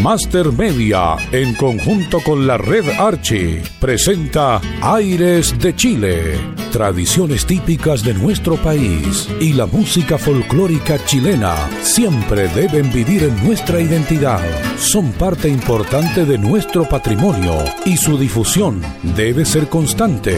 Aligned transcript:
Master 0.00 0.52
Media, 0.52 1.16
en 1.32 1.54
conjunto 1.54 2.20
con 2.20 2.46
la 2.46 2.56
red 2.56 2.88
Archie, 2.98 3.62
presenta 3.78 4.60
Aires 4.80 5.58
de 5.58 5.76
Chile, 5.76 6.61
tradiciones 6.72 7.44
típicas 7.44 8.02
de 8.02 8.14
nuestro 8.14 8.56
país 8.56 9.28
y 9.40 9.52
la 9.52 9.66
música 9.66 10.16
folclórica 10.16 10.98
chilena 11.04 11.54
siempre 11.82 12.48
deben 12.48 12.90
vivir 12.90 13.24
en 13.24 13.44
nuestra 13.44 13.80
identidad. 13.80 14.40
Son 14.78 15.12
parte 15.12 15.48
importante 15.48 16.24
de 16.24 16.38
nuestro 16.38 16.88
patrimonio 16.88 17.58
y 17.84 17.96
su 17.98 18.18
difusión 18.18 18.80
debe 19.14 19.44
ser 19.44 19.68
constante. 19.68 20.36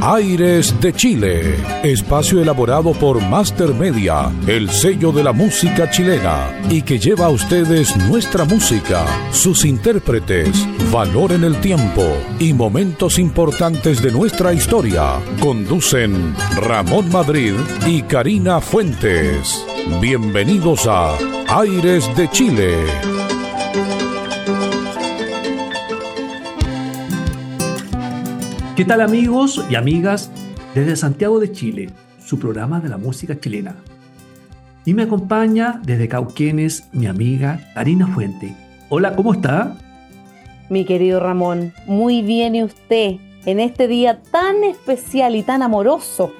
Aires 0.00 0.74
de 0.80 0.92
Chile, 0.92 1.54
espacio 1.82 2.40
elaborado 2.40 2.92
por 2.92 3.20
Master 3.20 3.74
Media, 3.74 4.32
el 4.46 4.70
sello 4.70 5.12
de 5.12 5.22
la 5.22 5.32
música 5.32 5.90
chilena 5.90 6.50
y 6.70 6.82
que 6.82 6.98
lleva 6.98 7.26
a 7.26 7.30
ustedes 7.30 7.94
nuestra 8.08 8.44
música 8.44 9.04
sus 9.32 9.66
intérpretes, 9.66 10.66
valor 10.90 11.32
en 11.32 11.44
el 11.44 11.60
tiempo 11.60 12.04
y 12.38 12.54
momentos 12.54 13.18
importantes 13.18 14.02
de 14.02 14.10
nuestra 14.10 14.54
historia. 14.54 15.20
Conducen 15.74 16.36
Ramón 16.54 17.10
Madrid 17.10 17.52
y 17.84 18.02
Karina 18.02 18.60
Fuentes. 18.60 19.66
Bienvenidos 20.00 20.86
a 20.86 21.16
Aires 21.48 22.08
de 22.16 22.30
Chile. 22.30 22.76
¿Qué 28.76 28.84
tal 28.84 29.00
amigos 29.00 29.64
y 29.68 29.74
amigas 29.74 30.30
desde 30.76 30.94
Santiago 30.94 31.40
de 31.40 31.50
Chile, 31.50 31.90
su 32.24 32.38
programa 32.38 32.78
de 32.78 32.90
la 32.90 32.96
música 32.96 33.40
chilena? 33.40 33.74
Y 34.84 34.94
me 34.94 35.02
acompaña 35.02 35.80
desde 35.84 36.06
Cauquenes 36.06 36.86
mi 36.92 37.08
amiga 37.08 37.58
Karina 37.74 38.06
Fuente. 38.06 38.54
Hola, 38.90 39.16
¿cómo 39.16 39.34
está? 39.34 39.76
Mi 40.68 40.84
querido 40.84 41.18
Ramón, 41.18 41.72
muy 41.88 42.22
bien 42.22 42.54
y 42.54 42.62
usted 42.62 43.16
en 43.46 43.60
este 43.60 43.88
día 43.88 44.22
tan 44.30 44.64
especial 44.64 45.36
y 45.36 45.42
tan 45.42 45.62
amoroso, 45.62 46.32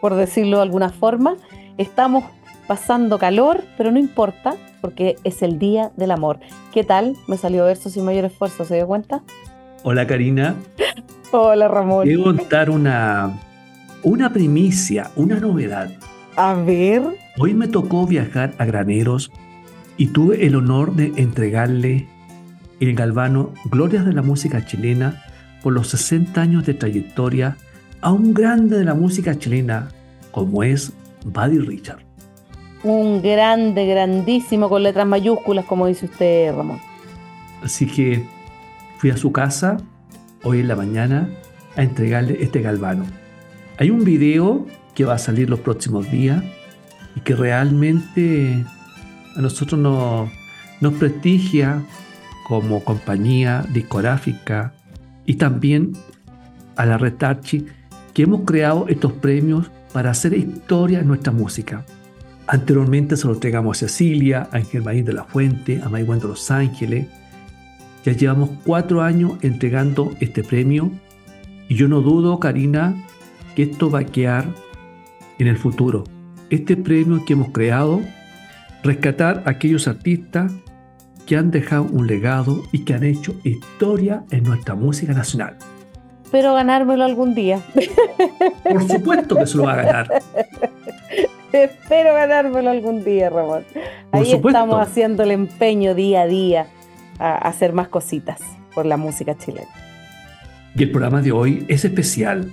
por 0.00 0.14
decirlo 0.14 0.58
de 0.58 0.62
alguna 0.62 0.90
forma. 0.90 1.36
Estamos 1.78 2.24
pasando 2.66 3.18
calor, 3.18 3.64
pero 3.76 3.90
no 3.90 3.98
importa, 3.98 4.54
porque 4.80 5.16
es 5.24 5.42
el 5.42 5.58
día 5.58 5.90
del 5.96 6.12
amor. 6.12 6.38
¿Qué 6.72 6.84
tal? 6.84 7.16
Me 7.26 7.36
salió 7.36 7.64
verso 7.64 7.90
sin 7.90 8.04
mayor 8.04 8.24
esfuerzo, 8.24 8.64
¿se 8.64 8.76
dio 8.76 8.86
cuenta? 8.86 9.22
Hola 9.82 10.06
Karina. 10.06 10.54
Hola 11.32 11.66
Ramón. 11.68 12.04
Quiero 12.04 12.24
contar 12.24 12.70
una, 12.70 13.38
una 14.02 14.32
primicia, 14.32 15.10
una 15.16 15.40
novedad. 15.40 15.90
A 16.36 16.54
ver. 16.54 17.02
Hoy 17.38 17.54
me 17.54 17.66
tocó 17.68 18.06
viajar 18.06 18.54
a 18.58 18.64
Graneros 18.64 19.32
y 19.96 20.08
tuve 20.08 20.46
el 20.46 20.54
honor 20.54 20.94
de 20.94 21.12
entregarle 21.16 22.06
el 22.80 22.94
galvano 22.94 23.52
Glorias 23.64 24.04
de 24.04 24.12
la 24.12 24.22
Música 24.22 24.64
Chilena 24.64 25.22
por 25.62 25.72
los 25.72 25.88
60 25.88 26.40
años 26.40 26.66
de 26.66 26.74
trayectoria 26.74 27.56
a 28.00 28.12
un 28.12 28.34
grande 28.34 28.78
de 28.78 28.84
la 28.84 28.94
música 28.94 29.38
chilena 29.38 29.88
como 30.30 30.62
es 30.62 30.92
Buddy 31.24 31.58
Richard. 31.58 32.00
Un 32.82 33.22
grande, 33.22 33.86
grandísimo, 33.86 34.68
con 34.68 34.82
letras 34.82 35.06
mayúsculas, 35.06 35.64
como 35.66 35.86
dice 35.86 36.06
usted, 36.06 36.52
Ramón. 36.54 36.80
Así 37.62 37.86
que 37.86 38.26
fui 38.98 39.10
a 39.10 39.16
su 39.16 39.30
casa 39.30 39.76
hoy 40.42 40.60
en 40.60 40.68
la 40.68 40.74
mañana 40.74 41.28
a 41.76 41.82
entregarle 41.82 42.42
este 42.42 42.60
galvano. 42.60 43.04
Hay 43.78 43.90
un 43.90 44.04
video 44.04 44.66
que 44.94 45.04
va 45.04 45.14
a 45.14 45.18
salir 45.18 45.48
los 45.48 45.60
próximos 45.60 46.10
días 46.10 46.42
y 47.14 47.20
que 47.20 47.36
realmente 47.36 48.64
a 49.36 49.40
nosotros 49.40 49.80
nos 49.80 50.94
prestigia 50.94 51.82
como 52.48 52.82
compañía 52.82 53.64
discográfica 53.72 54.74
y 55.26 55.34
también 55.34 55.92
a 56.76 56.86
la 56.86 56.98
Red 56.98 57.14
que 58.14 58.22
hemos 58.22 58.42
creado 58.42 58.86
estos 58.88 59.12
premios 59.12 59.70
para 59.92 60.10
hacer 60.10 60.34
historia 60.34 61.00
en 61.00 61.08
nuestra 61.08 61.32
música. 61.32 61.84
Anteriormente 62.46 63.16
se 63.16 63.26
lo 63.26 63.34
entregamos 63.34 63.78
a 63.78 63.80
Cecilia, 63.86 64.48
a 64.50 64.56
Ángel 64.56 64.82
Marín 64.82 65.04
de 65.04 65.12
la 65.12 65.24
Fuente, 65.24 65.80
a 65.82 65.88
Maigüen 65.88 66.20
de 66.20 66.28
Los 66.28 66.50
Ángeles. 66.50 67.06
Ya 68.04 68.12
llevamos 68.12 68.50
cuatro 68.64 69.02
años 69.02 69.34
entregando 69.42 70.12
este 70.20 70.42
premio 70.42 70.90
y 71.68 71.76
yo 71.76 71.88
no 71.88 72.00
dudo, 72.00 72.38
Karina, 72.40 72.94
que 73.54 73.62
esto 73.62 73.90
va 73.90 74.00
a 74.00 74.04
quedar 74.04 74.46
en 75.38 75.46
el 75.46 75.56
futuro. 75.56 76.04
Este 76.50 76.76
premio 76.76 77.24
que 77.24 77.34
hemos 77.34 77.50
creado 77.50 78.02
rescatar 78.82 79.42
a 79.46 79.50
aquellos 79.50 79.86
artistas 79.88 80.52
que 81.26 81.36
han 81.36 81.50
dejado 81.50 81.84
un 81.84 82.06
legado 82.06 82.62
y 82.72 82.84
que 82.84 82.94
han 82.94 83.04
hecho 83.04 83.34
historia 83.44 84.24
en 84.30 84.44
nuestra 84.44 84.74
música 84.74 85.12
nacional. 85.12 85.56
Pero 86.30 86.54
ganármelo 86.54 87.04
algún 87.04 87.34
día. 87.34 87.60
Por 88.64 88.88
supuesto 88.88 89.36
que 89.36 89.46
se 89.46 89.56
lo 89.58 89.64
va 89.64 89.74
a 89.74 89.76
ganar. 89.76 90.08
Espero 91.52 92.14
ganármelo 92.14 92.70
algún 92.70 93.04
día, 93.04 93.28
Ramón. 93.28 93.64
Ahí 94.10 94.32
estamos 94.32 94.80
haciendo 94.80 95.22
el 95.22 95.32
empeño 95.32 95.94
día 95.94 96.22
a 96.22 96.26
día 96.26 96.66
a 97.18 97.36
hacer 97.36 97.74
más 97.74 97.88
cositas 97.88 98.40
por 98.74 98.86
la 98.86 98.96
música 98.96 99.36
chilena. 99.36 99.68
Y 100.74 100.84
el 100.84 100.90
programa 100.90 101.20
de 101.20 101.32
hoy 101.32 101.66
es 101.68 101.84
especial. 101.84 102.50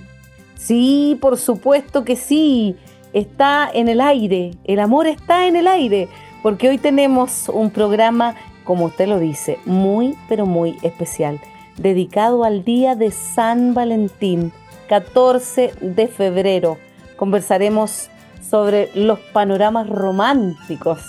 Sí, 0.56 1.16
por 1.20 1.38
supuesto 1.38 2.04
que 2.04 2.16
sí 2.16 2.76
está 3.14 3.70
en 3.72 3.88
el 3.88 4.00
aire, 4.00 4.52
el 4.64 4.78
amor 4.78 5.06
está 5.06 5.46
en 5.46 5.56
el 5.56 5.66
aire, 5.66 6.08
porque 6.42 6.68
hoy 6.68 6.76
tenemos 6.76 7.48
un 7.48 7.70
programa, 7.70 8.34
como 8.70 8.84
usted 8.84 9.08
lo 9.08 9.18
dice, 9.18 9.58
muy, 9.66 10.14
pero 10.28 10.46
muy 10.46 10.78
especial, 10.82 11.40
dedicado 11.76 12.44
al 12.44 12.62
Día 12.62 12.94
de 12.94 13.10
San 13.10 13.74
Valentín, 13.74 14.52
14 14.88 15.72
de 15.80 16.06
febrero. 16.06 16.78
Conversaremos 17.16 18.10
sobre 18.48 18.88
los 18.94 19.18
panoramas 19.18 19.88
románticos 19.88 21.00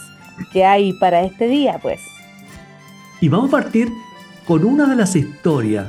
que 0.51 0.66
hay 0.66 0.94
para 0.94 1.21
este 1.21 1.47
día, 1.47 1.77
pues. 1.79 2.00
Y 3.19 3.29
vamos 3.29 3.50
a 3.50 3.51
partir 3.51 3.89
con 4.47 4.66
una 4.66 4.89
de 4.89 4.95
las 4.95 5.16
historias. 5.16 5.85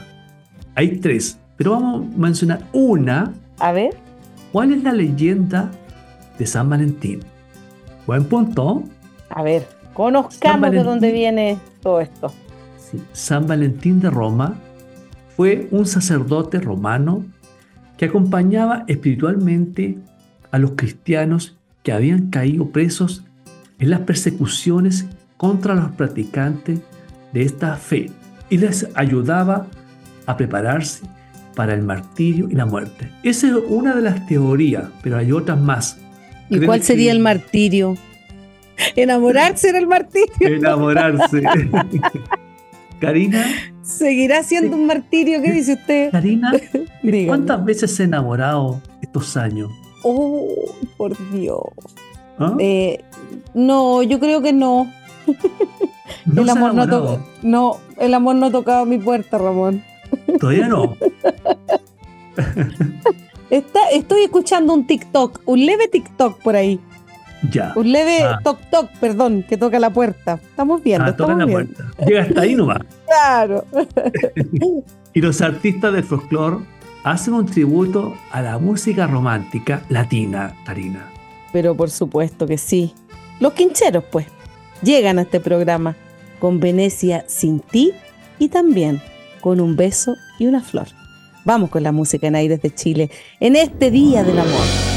Hay 0.75 0.99
tres, 0.99 1.39
pero 1.57 1.71
vamos 1.71 2.03
a 2.03 2.19
mencionar 2.19 2.61
una. 2.75 3.33
A 3.59 3.73
ver. 3.73 3.97
¿Cuál 4.53 4.75
es 4.75 4.83
la 4.83 4.93
leyenda 4.93 5.71
de 6.39 6.47
San 6.47 6.69
Valentín. 6.69 7.21
Buen 8.07 8.25
punto. 8.27 8.83
A 9.31 9.43
ver, 9.43 9.67
conozcamos 9.93 10.71
de 10.71 10.83
dónde 10.83 11.13
viene 11.13 11.59
todo 11.83 12.01
esto. 12.01 12.33
San 13.13 13.47
Valentín 13.47 14.01
de 14.01 14.11
Roma 14.11 14.59
fue 15.37 15.69
un 15.71 15.87
sacerdote 15.87 16.61
romano 16.61 17.25
que 17.97 18.07
acompañaba 18.07 18.85
espiritualmente 18.87 19.99
a 20.51 20.59
los 20.59 20.73
cristianos 20.73 21.57
que 21.83 21.93
habían 21.93 22.31
caído 22.31 22.71
presos 22.71 23.25
en 23.79 23.91
las 23.91 24.01
persecuciones 24.01 25.07
contra 25.37 25.75
los 25.75 25.91
practicantes 25.93 26.81
de 27.33 27.43
esta 27.43 27.77
fe 27.77 28.11
y 28.51 28.59
les 28.59 28.87
ayudaba 28.95 29.67
a 30.27 30.37
prepararse 30.37 31.05
para 31.55 31.75
el 31.75 31.83
martirio 31.83 32.49
y 32.51 32.55
la 32.55 32.67
muerte. 32.67 33.11
Esa 33.23 33.49
es 33.49 33.55
una 33.69 33.95
de 33.95 34.03
las 34.03 34.27
teorías, 34.27 34.85
pero 35.03 35.19
hay 35.19 35.33
otras 35.33 35.61
más. 35.61 35.99
¿Y 36.49 36.61
cuál 36.61 36.83
sería 36.83 37.13
el 37.13 37.21
martirio? 37.21 37.97
Enamorarse 38.97 39.69
era 39.69 39.79
el 39.79 39.87
martirio. 39.87 40.29
Enamorarse. 40.41 41.43
Karina. 43.01 43.45
¿Seguirá 43.83 44.43
siendo 44.45 44.77
un 44.77 44.87
martirio? 44.87 45.43
¿Qué 45.43 45.51
dice 45.51 45.73
usted? 45.75 46.13
Karina, 46.13 46.53
¿cuántas 47.27 47.65
veces 47.65 47.95
se 47.95 48.05
ha 48.05 48.07
enamorado 48.07 48.81
estos 49.01 49.37
años? 49.37 49.71
Oh, 50.05 50.47
por 50.97 51.17
Dios. 51.33 51.63
¿Ah? 52.39 52.55
Eh, 52.61 53.03
no, 53.55 54.03
yo 54.03 54.21
creo 54.21 54.41
que 54.41 54.53
no. 54.53 54.91
el 56.37 56.49
amor 56.49 56.75
no, 56.75 57.19
no, 57.43 57.77
el 57.99 58.15
amor 58.15 58.37
no 58.37 58.47
ha 58.47 58.51
tocado 58.51 58.87
mi 58.87 58.99
puerta, 58.99 59.37
Ramón. 59.37 59.83
Todavía 60.39 60.69
no. 60.69 60.97
estoy 63.51 64.23
escuchando 64.23 64.75
un 64.75 64.87
TikTok, 64.87 65.41
un 65.45 65.67
leve 65.67 65.89
TikTok 65.89 66.41
por 66.41 66.55
ahí. 66.55 66.81
Ya. 67.51 67.73
Un 67.75 67.91
leve 67.91 68.23
ah. 68.23 68.39
toc 68.43 68.61
toc, 68.71 68.91
perdón, 69.01 69.43
que 69.43 69.57
toca 69.57 69.79
la 69.79 69.91
puerta. 69.91 70.39
Estamos 70.43 70.83
viendo. 70.83 71.07
Ah, 71.07 71.17
toca 71.17 71.35
la 71.35 71.47
puerta. 71.47 71.85
Llega 72.07 72.23
hasta 72.23 72.41
ahí 72.41 72.55
nomás. 72.55 72.81
Claro. 73.13 73.67
y 75.13 75.21
los 75.21 75.43
artistas 75.43 75.93
del 75.93 76.03
folclore 76.03 76.65
hacen 77.05 77.35
un 77.35 77.45
tributo 77.45 78.15
a 78.31 78.41
la 78.41 78.59
música 78.59 79.07
romántica 79.07 79.83
latina, 79.91 80.55
Tarina. 80.65 81.11
Pero 81.53 81.75
por 81.75 81.91
supuesto 81.91 82.47
que 82.47 82.57
sí. 82.57 82.95
Los 83.39 83.53
quincheros, 83.53 84.05
pues, 84.11 84.27
llegan 84.83 85.19
a 85.19 85.23
este 85.23 85.41
programa 85.41 85.95
con 86.39 86.59
Venecia 86.59 87.25
sin 87.29 87.61
ti 87.61 87.93
y 88.39 88.49
también 88.49 89.03
con 89.41 89.61
un 89.61 89.77
beso 89.77 90.15
y 90.39 90.47
una 90.47 90.63
flor. 90.63 90.89
Vamos 91.45 91.71
con 91.71 91.83
la 91.83 91.93
música 91.93 92.29
en 92.29 92.37
Aires 92.37 92.63
de 92.63 92.75
Chile 92.75 93.11
en 93.41 93.57
este 93.57 93.91
Día 93.91 94.23
del 94.25 94.39
Amor. 94.39 94.92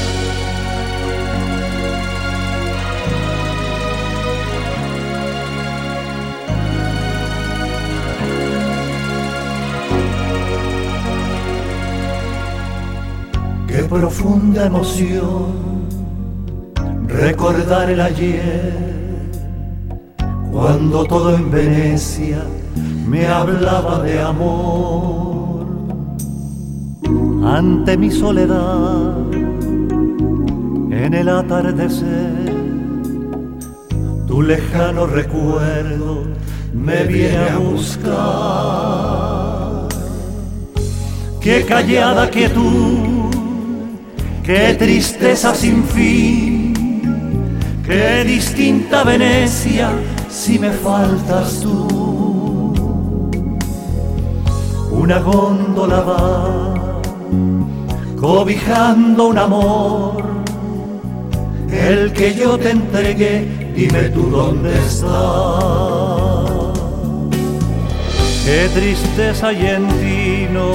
Profunda 14.00 14.66
emoción 14.66 15.88
recordar 17.08 17.88
el 17.88 18.00
ayer, 18.00 18.74
cuando 20.52 21.04
todo 21.04 21.34
en 21.34 21.50
Venecia 21.50 22.42
me 23.08 23.26
hablaba 23.26 24.00
de 24.00 24.20
amor. 24.20 25.66
Ante 27.42 27.96
mi 27.96 28.10
soledad, 28.10 29.14
en 30.90 31.14
el 31.14 31.28
atardecer, 31.30 32.52
tu 34.26 34.42
lejano 34.42 35.06
recuerdo 35.06 36.24
me 36.74 37.04
viene 37.04 37.48
a 37.48 37.56
buscar. 37.58 38.16
Qué 41.40 41.64
callada 41.64 42.28
quietud, 42.28 43.15
qué 44.46 44.74
tristeza 44.78 45.54
sin 45.54 45.82
fin, 45.84 46.72
qué 47.84 48.22
distinta 48.24 49.02
Venecia 49.02 49.90
si 50.30 50.58
me 50.58 50.70
faltas 50.70 51.60
tú. 51.60 52.72
Una 54.92 55.18
góndola 55.18 56.00
va 56.00 56.74
cobijando 58.20 59.26
un 59.28 59.38
amor, 59.38 60.24
el 61.70 62.12
que 62.12 62.32
yo 62.34 62.56
te 62.56 62.70
entregué, 62.70 63.72
dime 63.74 64.02
tú 64.10 64.30
dónde 64.30 64.72
está. 64.78 65.96
Qué 68.44 68.68
tristeza 68.72 69.52
y 69.52 69.66
en 69.66 69.88
ti 69.88 70.46
no 70.52 70.72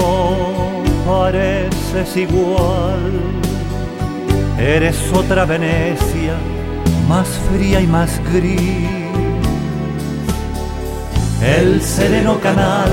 pareces 1.06 2.18
igual. 2.18 3.41
Eres 4.62 4.96
otra 5.12 5.46
Venecia, 5.46 6.36
más 7.10 7.28
fría 7.50 7.82
y 7.82 7.88
más 7.88 8.22
gris. 8.32 8.88
El 11.42 11.82
sereno 11.82 12.40
canal 12.40 12.92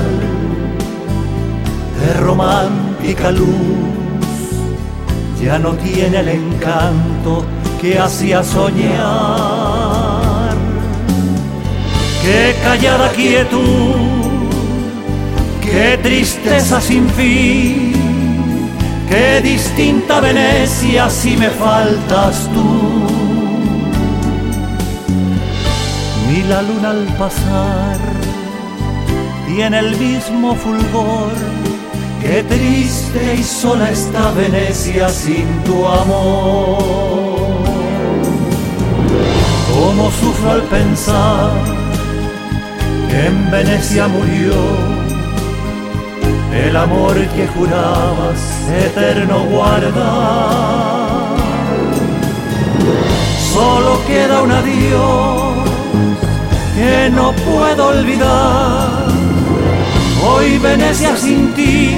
de 1.99 2.13
romántica 2.21 3.29
luz 3.31 3.47
ya 5.39 5.59
no 5.59 5.73
tiene 5.73 6.21
el 6.21 6.29
encanto 6.29 7.45
que 7.79 7.99
hacía 7.99 8.43
soñar. 8.43 9.69
Qué 12.23 12.55
callada 12.63 13.11
quietud 13.11 14.29
Qué 15.71 15.99
tristeza 16.01 16.81
sin 16.81 17.07
fin, 17.11 17.88
distinta 19.41 20.19
Venecia 20.19 21.09
si 21.09 21.37
me 21.37 21.49
faltas 21.49 22.49
tú. 22.53 23.07
Ni 26.27 26.43
la 26.43 26.61
luna 26.61 26.89
al 26.91 27.05
pasar 27.17 27.97
tiene 29.47 29.79
el 29.79 29.97
mismo 29.97 30.55
fulgor. 30.55 31.33
Qué 32.21 32.43
triste 32.43 33.35
y 33.39 33.43
sola 33.43 33.89
está 33.89 34.31
Venecia 34.31 35.09
sin 35.09 35.47
tu 35.63 35.85
amor. 35.85 36.77
Cómo 39.73 40.11
sufro 40.11 40.51
al 40.51 40.63
pensar 40.63 41.51
que 43.09 43.25
en 43.25 43.51
Venecia 43.51 44.07
murió 44.07 44.98
el 46.67 46.75
amor 46.75 47.15
que 47.35 47.47
jurabas 47.47 48.39
eterno 48.85 49.45
guardar. 49.45 51.37
Solo 53.53 54.01
queda 54.05 54.41
un 54.41 54.51
adiós 54.51 55.69
que 56.75 57.09
no 57.11 57.33
puedo 57.33 57.87
olvidar. 57.87 59.07
Hoy 60.27 60.57
Venecia 60.57 61.15
sin 61.15 61.53
ti, 61.53 61.97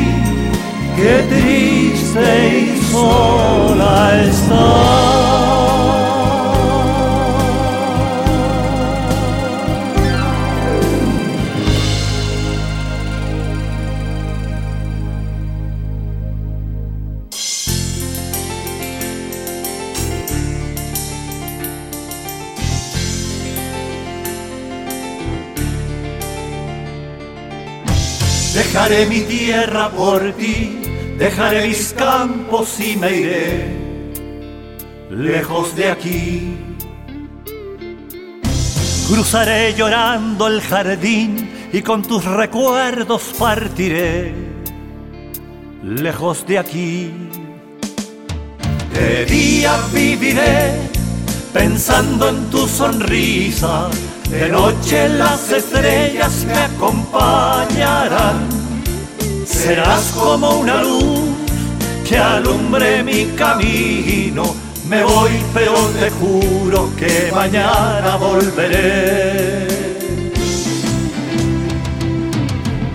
qué 0.96 1.26
triste 1.30 2.76
y 2.76 2.82
sola 2.92 4.24
está. 4.24 5.61
Dejaré 28.82 29.06
mi 29.06 29.22
tierra 29.22 29.92
por 29.92 30.34
ti, 30.34 30.82
dejaré 31.20 31.68
mis 31.68 31.94
campos 31.94 32.80
y 32.80 32.96
me 32.96 33.16
iré 33.16 33.78
lejos 35.12 35.76
de 35.76 35.92
aquí. 35.92 36.58
Cruzaré 39.08 39.76
llorando 39.76 40.48
el 40.48 40.62
jardín 40.62 41.52
y 41.72 41.84
con 41.84 42.02
tus 42.02 42.26
recuerdos 42.26 43.22
partiré 43.38 44.34
lejos 45.84 46.44
de 46.48 46.58
aquí. 46.58 47.12
De 48.96 49.26
día 49.26 49.78
viviré 49.94 50.90
pensando 51.54 52.30
en 52.30 52.50
tu 52.50 52.68
sonrisa, 52.68 53.92
de 54.28 54.50
noche 54.50 55.08
las 55.08 55.52
estrellas 55.52 56.46
me 56.48 56.58
acompañarán 56.58 58.61
serás 59.62 60.12
como 60.16 60.60
una 60.60 60.82
luz 60.82 61.30
que 62.08 62.18
alumbre 62.18 63.04
mi 63.04 63.26
camino. 63.38 64.56
Me 64.88 65.04
voy, 65.04 65.32
pero 65.54 65.74
te 66.00 66.10
juro 66.10 66.90
que 66.98 67.32
mañana 67.34 68.18
volveré. 68.18 69.68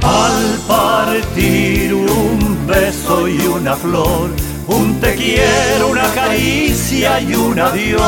Al 0.02 0.58
partir 0.66 1.94
un 1.94 2.66
beso 2.66 3.28
y 3.28 3.38
una 3.46 3.76
flor, 3.76 4.30
un 4.66 5.00
te 5.00 5.14
quiero, 5.14 5.88
una 5.88 6.08
caricia 6.14 7.20
y 7.20 7.35
un 7.35 7.58
adiós. 7.61 8.02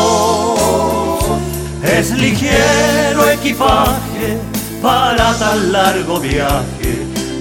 Es 1.83 2.11
ligero 2.11 3.31
equipaje 3.31 4.37
para 4.83 5.33
tan 5.39 5.73
largo 5.73 6.19
viaje 6.19 6.98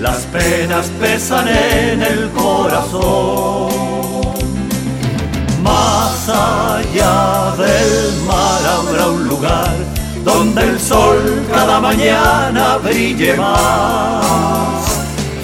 las 0.08 0.24
penas 0.28 0.86
pesan 1.02 1.48
en 1.50 2.02
el 2.02 2.30
corazón. 2.32 3.70
Más 5.62 6.30
allá 6.30 7.54
del 7.58 8.22
mar 8.26 8.62
habrá 8.76 9.08
un 9.08 9.28
lugar 9.28 9.76
donde 10.24 10.62
el 10.64 10.80
sol 10.80 11.46
cada 11.52 11.82
mañana 11.82 12.78
brille 12.78 13.36
más. 13.36 14.86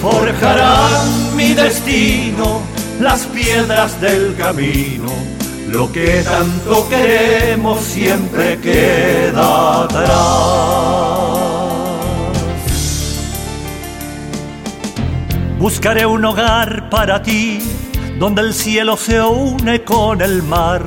Forjarán 0.00 1.36
mi 1.36 1.52
destino 1.52 2.62
las 3.00 3.20
piedras 3.36 4.00
del 4.00 4.34
camino. 4.36 5.10
Lo 5.68 5.92
que 5.92 6.22
tanto 6.22 6.88
queremos 6.88 7.80
siempre 7.82 8.58
queda 8.60 9.82
atrás. 9.84 11.43
Buscaré 15.64 16.04
un 16.04 16.22
hogar 16.26 16.90
para 16.90 17.22
ti, 17.22 17.58
donde 18.18 18.42
el 18.42 18.52
cielo 18.52 18.98
se 18.98 19.18
une 19.22 19.82
con 19.82 20.20
el 20.20 20.42
mar, 20.42 20.84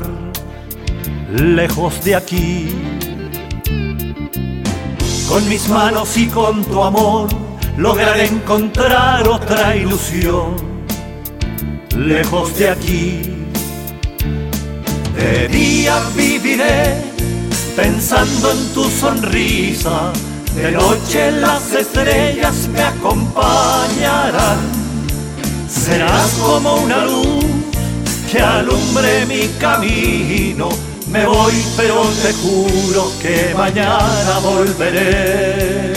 lejos 1.33 2.03
de 2.03 2.15
aquí. 2.15 2.67
Con 5.27 5.49
mis 5.49 5.67
manos 5.67 6.15
y 6.15 6.27
con 6.27 6.63
tu 6.63 6.83
amor 6.83 7.27
lograré 7.75 8.27
encontrar 8.27 9.27
otra 9.27 9.75
ilusión, 9.75 10.57
lejos 11.97 12.55
de 12.59 12.69
aquí. 12.69 13.21
De 15.15 15.47
día 15.47 15.99
viviré 16.15 17.01
pensando 17.75 18.51
en 18.51 18.73
tu 18.75 18.83
sonrisa 18.83 20.13
de 20.55 20.71
noche 20.71 21.31
las 21.31 21.71
estrellas 21.71 22.67
me 22.69 22.81
acompañarán. 22.81 24.59
Serás 25.69 26.31
como 26.43 26.75
una 26.75 27.05
luz 27.05 27.45
que 28.31 28.39
alumbre 28.39 29.25
mi 29.25 29.47
camino. 29.59 30.69
Me 31.09 31.25
voy, 31.25 31.53
pero 31.77 32.03
te 32.21 32.33
juro 32.33 33.11
que 33.21 33.53
mañana 33.55 34.39
volveré. 34.43 35.93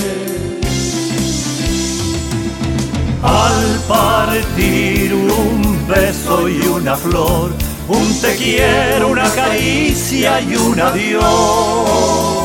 Al 3.23 3.79
partir 3.87 5.13
un 5.13 5.87
beso 5.87 6.49
y 6.49 6.61
un 6.63 6.81
una 6.81 6.97
flor, 6.97 7.53
un 7.89 8.21
te 8.21 8.35
quiero, 8.37 9.09
una 9.09 9.29
caricia 9.31 10.41
y 10.41 10.57
un 10.57 10.81
adiós. 10.81 12.40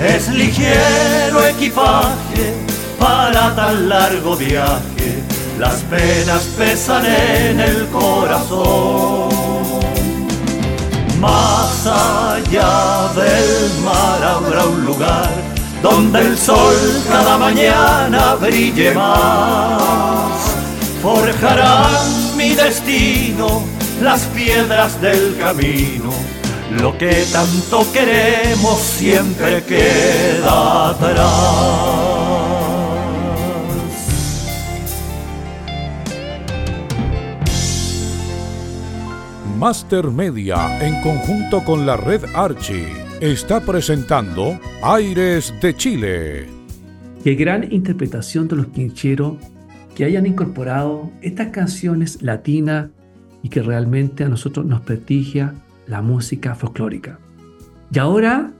Es 0.00 0.28
ligero 0.28 1.44
equipaje 1.44 2.54
para 2.98 3.54
tan 3.54 3.88
largo 3.88 4.36
viaje, 4.36 5.22
las 5.58 5.76
penas 5.82 6.42
pesan 6.56 7.04
en 7.04 7.58
el 7.60 7.86
corazón. 7.88 9.28
Más 11.20 11.84
allá 11.84 13.08
del 13.14 13.80
mar 13.84 14.22
habrá 14.22 14.66
un 14.66 14.84
lugar 14.84 15.30
donde 15.82 16.20
el 16.20 16.38
sol 16.38 16.76
cada 17.08 17.36
mañana 17.38 18.34
brille 18.34 18.92
más. 18.94 20.32
Forjarán 21.02 22.36
mi 22.36 22.54
destino 22.54 23.64
las 24.00 24.22
piedras 24.26 25.00
del 25.00 25.36
camino. 25.38 26.17
Lo 26.70 26.98
que 26.98 27.24
tanto 27.32 27.80
queremos 27.92 28.78
siempre 28.78 29.62
queda 29.62 30.90
atrás. 30.90 32.28
Master 39.58 40.08
Media, 40.10 40.78
en 40.86 41.00
conjunto 41.02 41.64
con 41.64 41.86
la 41.86 41.96
red 41.96 42.22
Archie, 42.34 42.86
está 43.20 43.60
presentando 43.60 44.60
Aires 44.82 45.54
de 45.62 45.74
Chile. 45.74 46.46
Qué 47.24 47.34
gran 47.34 47.72
interpretación 47.72 48.46
de 48.46 48.56
los 48.56 48.66
quincheros 48.68 49.38
que 49.96 50.04
hayan 50.04 50.26
incorporado 50.26 51.10
estas 51.22 51.48
canciones 51.48 52.20
latinas 52.22 52.90
y 53.42 53.48
que 53.48 53.62
realmente 53.62 54.22
a 54.22 54.28
nosotros 54.28 54.66
nos 54.66 54.82
prestigia 54.82 55.54
la 55.88 56.02
música 56.02 56.54
folclórica. 56.54 57.18
Y 57.92 57.98
ahora 57.98 58.52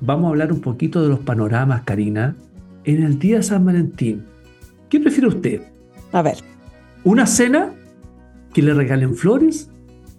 vamos 0.00 0.26
a 0.26 0.28
hablar 0.28 0.52
un 0.52 0.60
poquito 0.60 1.02
de 1.02 1.08
los 1.08 1.20
panoramas, 1.20 1.82
Karina, 1.82 2.36
en 2.84 3.02
el 3.02 3.18
día 3.18 3.38
de 3.38 3.42
San 3.42 3.64
Valentín. 3.64 4.24
¿Qué 4.88 5.00
prefiere 5.00 5.28
usted? 5.28 5.62
A 6.12 6.22
ver. 6.22 6.36
¿Una 7.04 7.26
cena 7.26 7.72
que 8.52 8.62
le 8.62 8.74
regalen 8.74 9.14
flores 9.14 9.70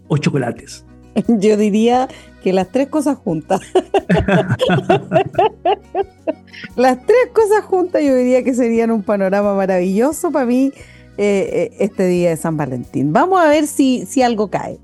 o 0.07 0.17
chocolates? 0.17 0.83
Yo 1.27 1.57
diría 1.57 2.07
que 2.43 2.53
las 2.53 2.71
tres 2.71 2.87
cosas 2.87 3.17
juntas. 3.17 3.61
las 6.75 7.05
tres 7.05 7.27
cosas 7.33 7.63
juntas 7.65 8.01
yo 8.03 8.15
diría 8.15 8.43
que 8.43 8.53
serían 8.53 8.91
un 8.91 9.03
panorama 9.03 9.53
maravilloso 9.55 10.31
para 10.31 10.45
mí 10.45 10.71
eh, 11.17 11.49
eh, 11.51 11.71
este 11.79 12.05
día 12.07 12.29
de 12.29 12.37
San 12.37 12.55
Valentín. 12.55 13.11
Vamos 13.11 13.41
a 13.41 13.49
ver 13.49 13.67
si, 13.67 14.05
si 14.05 14.21
algo 14.21 14.49
cae, 14.49 14.79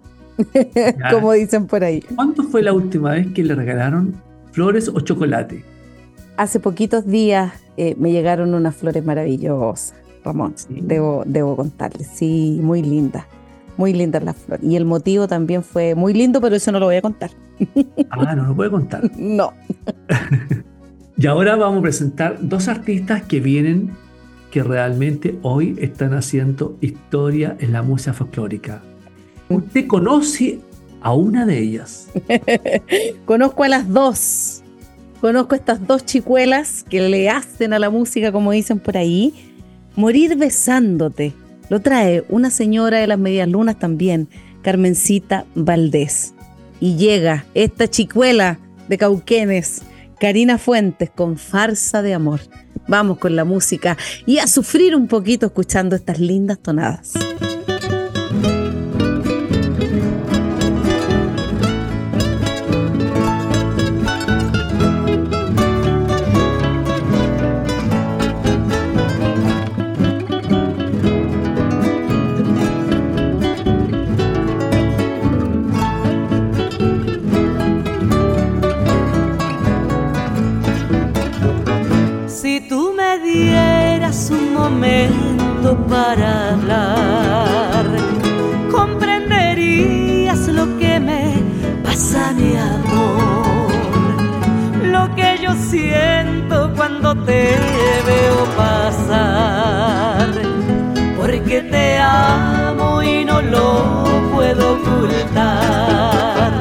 como 1.12 1.32
dicen 1.34 1.68
por 1.68 1.84
ahí. 1.84 2.02
¿Cuándo 2.16 2.44
fue 2.44 2.62
la 2.62 2.74
última 2.74 3.12
vez 3.12 3.28
que 3.34 3.44
le 3.44 3.56
regalaron 3.56 4.16
flores 4.52 4.90
o 4.90 5.00
chocolate? 5.00 5.64
Hace 6.38 6.60
poquitos 6.60 7.06
días 7.06 7.54
eh, 7.78 7.96
me 7.98 8.12
llegaron 8.12 8.54
unas 8.54 8.76
flores 8.76 9.04
maravillosas, 9.04 9.94
Ramón, 10.24 10.56
debo, 10.70 11.24
debo 11.26 11.56
contarles. 11.56 12.08
Sí, 12.08 12.60
muy 12.62 12.82
lindas. 12.82 13.26
Muy 13.78 13.94
lindas 13.94 14.24
las 14.24 14.38
flores. 14.38 14.64
Y 14.64 14.76
el 14.76 14.86
motivo 14.86 15.28
también 15.28 15.64
fue 15.64 15.96
muy 15.96 16.14
lindo, 16.14 16.40
pero 16.42 16.56
eso 16.56 16.72
no 16.72 16.80
lo 16.80 16.86
voy 16.86 16.96
a 16.96 17.02
contar. 17.02 17.32
Ah, 18.10 18.36
no 18.36 18.46
lo 18.46 18.56
puede 18.56 18.70
contar. 18.70 19.10
No. 19.18 19.54
y 21.18 21.28
ahora 21.28 21.56
vamos 21.56 21.80
a 21.80 21.82
presentar 21.82 22.38
dos 22.42 22.68
artistas 22.68 23.24
que 23.24 23.40
vienen, 23.40 23.92
que 24.52 24.64
realmente 24.64 25.40
hoy 25.42 25.76
están 25.80 26.14
haciendo 26.14 26.78
historia 26.82 27.56
en 27.60 27.74
la 27.74 27.82
música 27.82 28.14
folclórica. 28.14 28.82
¿Usted 29.54 29.88
conoce 29.88 30.60
a 31.02 31.14
una 31.14 31.46
de 31.46 31.60
ellas? 31.60 32.08
Conozco 33.26 33.64
a 33.64 33.70
las 33.70 33.88
dos. 33.88 34.64
Conozco 35.22 35.56
estas 35.56 35.86
dos 35.88 36.06
chicuelas 36.06 36.84
que 36.90 37.08
le 37.08 37.30
hacen 37.30 37.74
a 37.74 37.80
la 37.80 37.90
música, 37.90 38.32
como 38.32 38.52
dicen 38.52 38.80
por 38.80 38.98
ahí, 38.98 39.34
morir 39.96 40.36
besándote. 40.36 41.34
Lo 41.70 41.82
trae 41.82 42.26
una 42.30 42.50
señora 42.50 42.98
de 42.98 43.08
las 43.08 43.20
medias 43.20 43.48
lunas 43.48 43.80
también, 43.80 44.28
Carmencita 44.62 45.46
Valdés. 45.56 46.34
Y 46.80 46.96
llega 46.98 47.46
esta 47.54 47.88
chicuela 47.88 48.60
de 48.90 48.98
Cauquenes, 48.98 49.84
Karina 50.20 50.58
Fuentes, 50.58 51.10
con 51.10 51.38
farsa 51.38 52.02
de 52.02 52.14
amor. 52.14 52.42
Vamos 52.88 53.18
con 53.18 53.36
la 53.36 53.46
música 53.46 53.98
y 54.26 54.40
a 54.40 54.48
sufrir 54.48 54.96
un 54.96 55.08
poquito 55.08 55.46
escuchando 55.46 55.96
estas 55.96 56.20
lindas 56.20 56.60
tonadas. 56.60 57.14
Para 85.94 86.54
hablar. 86.54 87.86
Comprenderías 88.72 90.48
lo 90.50 90.78
que 90.78 91.00
me 91.00 91.42
pasa, 91.84 92.34
mi 92.34 92.56
amor. 92.56 93.72
Lo 94.84 95.16
que 95.16 95.38
yo 95.42 95.54
siento 95.54 96.72
cuando 96.76 97.16
te 97.16 97.56
veo 98.06 98.46
pasar. 98.58 100.30
Porque 101.18 101.62
te 101.62 101.98
amo 102.00 103.02
y 103.02 103.24
no 103.24 103.42
lo 103.42 104.04
puedo 104.34 104.74
ocultar. 104.74 106.52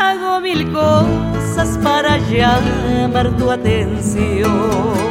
Hago 0.00 0.40
mil 0.40 0.72
cosas 0.72 1.78
para 1.82 2.16
llamar 2.18 3.36
tu 3.36 3.50
atención 3.50 5.03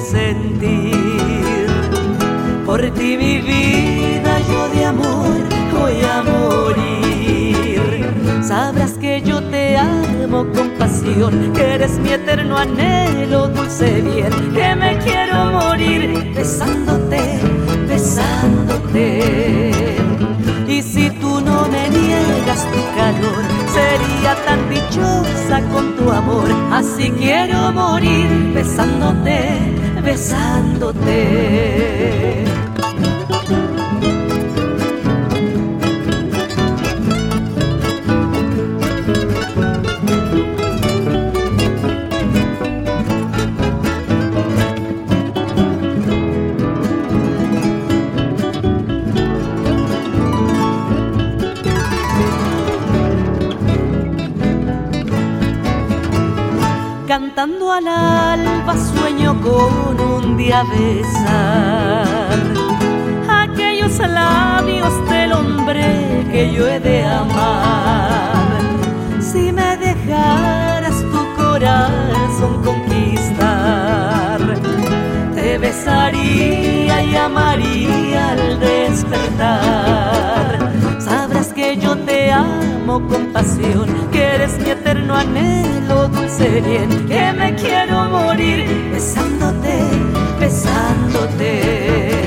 sentir, 0.00 1.66
por 2.64 2.80
ti 2.90 3.16
mi 3.16 3.40
vida 3.40 4.40
yo 4.48 4.68
de 4.68 4.84
amor 4.84 5.56
voy 5.72 6.00
a 6.04 6.22
morir. 6.22 6.86
Sabrás 8.42 8.92
que 8.92 9.22
yo 9.22 9.42
te 9.50 9.76
amo 9.76 10.46
con 10.54 10.70
pasión, 10.78 11.52
que 11.52 11.74
eres 11.74 11.98
mi 11.98 12.10
eterno 12.12 12.56
anhelo, 12.56 13.48
dulce 13.48 14.02
bien, 14.02 14.30
que 14.54 14.76
me 14.76 14.98
quiero 14.98 15.46
morir 15.52 16.32
besándote, 16.34 17.40
besándote. 17.88 19.72
Y 20.68 20.82
si 20.82 21.10
tú 21.10 21.40
no 21.40 21.66
me 21.68 21.88
niegas 21.88 22.66
tu 22.70 22.80
calor, 22.96 23.42
sería 23.72 24.34
tan 24.44 24.68
dichosa 24.68 25.60
con 25.72 25.96
tu 25.96 26.10
amor. 26.10 26.48
Así 26.70 27.10
quiero 27.12 27.72
morir 27.72 28.52
besándote, 28.54 29.75
besándote. 30.06 31.66
cantando 57.06 57.72
al 57.72 57.86
alba 57.88 58.15
sueño 58.78 59.40
con 59.40 60.00
un 60.00 60.36
día 60.36 60.62
besar 60.64 62.38
aquellos 63.28 63.98
labios 63.98 64.92
del 65.08 65.32
hombre 65.32 66.26
que 66.30 66.52
yo 66.52 66.66
he 66.68 66.78
de 66.80 67.04
amar. 67.04 68.60
Si 69.20 69.52
me 69.52 69.76
dejaras 69.76 71.02
tu 71.12 71.34
corazón 71.36 72.62
conquistar, 72.64 74.38
te 75.34 75.58
besaría 75.58 77.02
y 77.02 77.16
amaría 77.16 78.30
al 78.32 78.60
despertar. 78.60 79.96
Sabrás 80.98 81.52
que 81.52 81.76
yo 81.76 81.96
te 81.96 82.30
amo 82.32 83.06
con 83.08 83.32
pasión, 83.32 83.88
que 84.12 84.22
eres 84.34 84.58
mi 84.58 84.70
eterno 85.06 85.14
anhelo, 85.14 86.08
dulce 86.08 86.60
bien 86.60 87.06
que 87.06 87.32
me 87.32 87.54
quiero 87.54 88.10
morir 88.10 88.90
besándote, 88.92 89.78
besándote. 90.40 92.22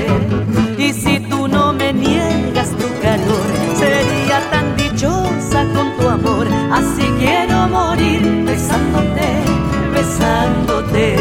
Y 0.78 0.92
si 0.92 1.20
tú 1.20 1.46
no 1.46 1.72
me 1.72 1.92
niegas 1.92 2.70
tu 2.70 2.88
calor, 3.02 3.46
sería 3.76 4.40
tan 4.50 4.76
dichosa 4.76 5.64
con 5.74 5.96
tu 5.96 6.08
amor. 6.08 6.48
Así 6.72 7.06
quiero 7.18 7.68
morir 7.68 8.44
besándote, 8.46 9.28
besándote. 9.92 11.16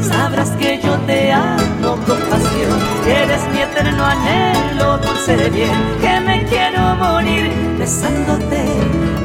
Sabrás 0.00 0.50
que 0.52 0.80
yo 0.82 0.96
te 1.06 1.32
amo 1.32 1.96
con 2.06 2.18
pasión, 2.30 2.78
eres 3.06 3.42
mi 3.52 3.60
eterno 3.60 4.04
anhelo, 4.04 4.98
dulce 4.98 5.50
bien, 5.50 5.78
que 6.00 6.20
me 6.20 6.44
quiero 6.46 6.94
morir 6.96 7.50
besándote, 7.78 8.64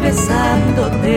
besándote. 0.07 1.15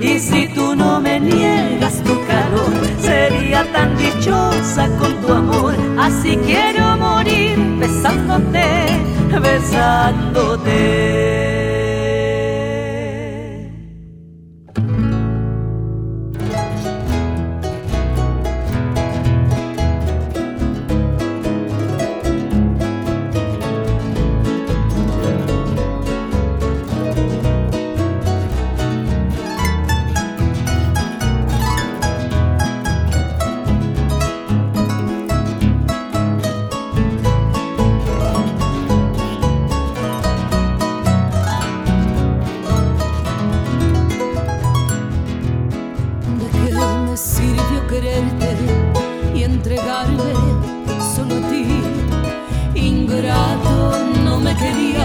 Y 0.00 0.18
si 0.18 0.48
tú 0.48 0.74
no 0.74 1.00
me 1.00 1.20
niegas 1.20 2.02
tu 2.02 2.14
calor, 2.26 2.72
sería 3.00 3.60
tan 3.72 3.96
dichosa 3.96 4.88
con 4.98 5.14
tu 5.20 5.32
amor. 5.32 5.74
Así 5.98 6.36
quiero 6.38 6.96
morir 6.96 7.56
besándote, 7.78 8.66
besándote. 9.40 11.37
querido. 54.58 54.97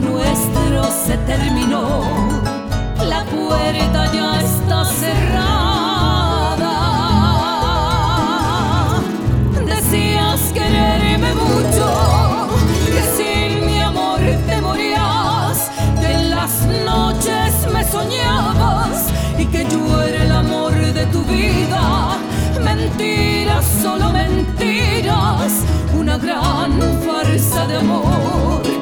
nuestro 0.00 0.84
se 1.06 1.16
terminó, 1.18 2.02
la 3.08 3.24
puerta 3.24 4.12
ya 4.12 4.40
está 4.40 4.84
cerrada. 4.84 6.72
Decías 9.66 10.40
quererme 10.52 11.34
mucho, 11.34 12.48
que 12.86 13.02
sin 13.16 13.66
mi 13.66 13.80
amor 13.80 14.20
te 14.46 14.60
morías, 14.60 15.70
que 16.00 16.12
en 16.12 16.30
las 16.30 16.66
noches 16.84 17.52
me 17.72 17.84
soñabas 17.84 19.06
y 19.38 19.46
que 19.46 19.66
yo 19.70 20.02
era 20.02 20.24
el 20.24 20.32
amor 20.32 20.72
de 20.74 21.06
tu 21.06 21.22
vida. 21.24 22.16
Mentiras, 22.62 23.64
solo 23.82 24.10
mentiras, 24.10 25.52
una 25.98 26.16
gran 26.18 26.72
farsa 27.04 27.66
de 27.66 27.76
amor 27.78 28.81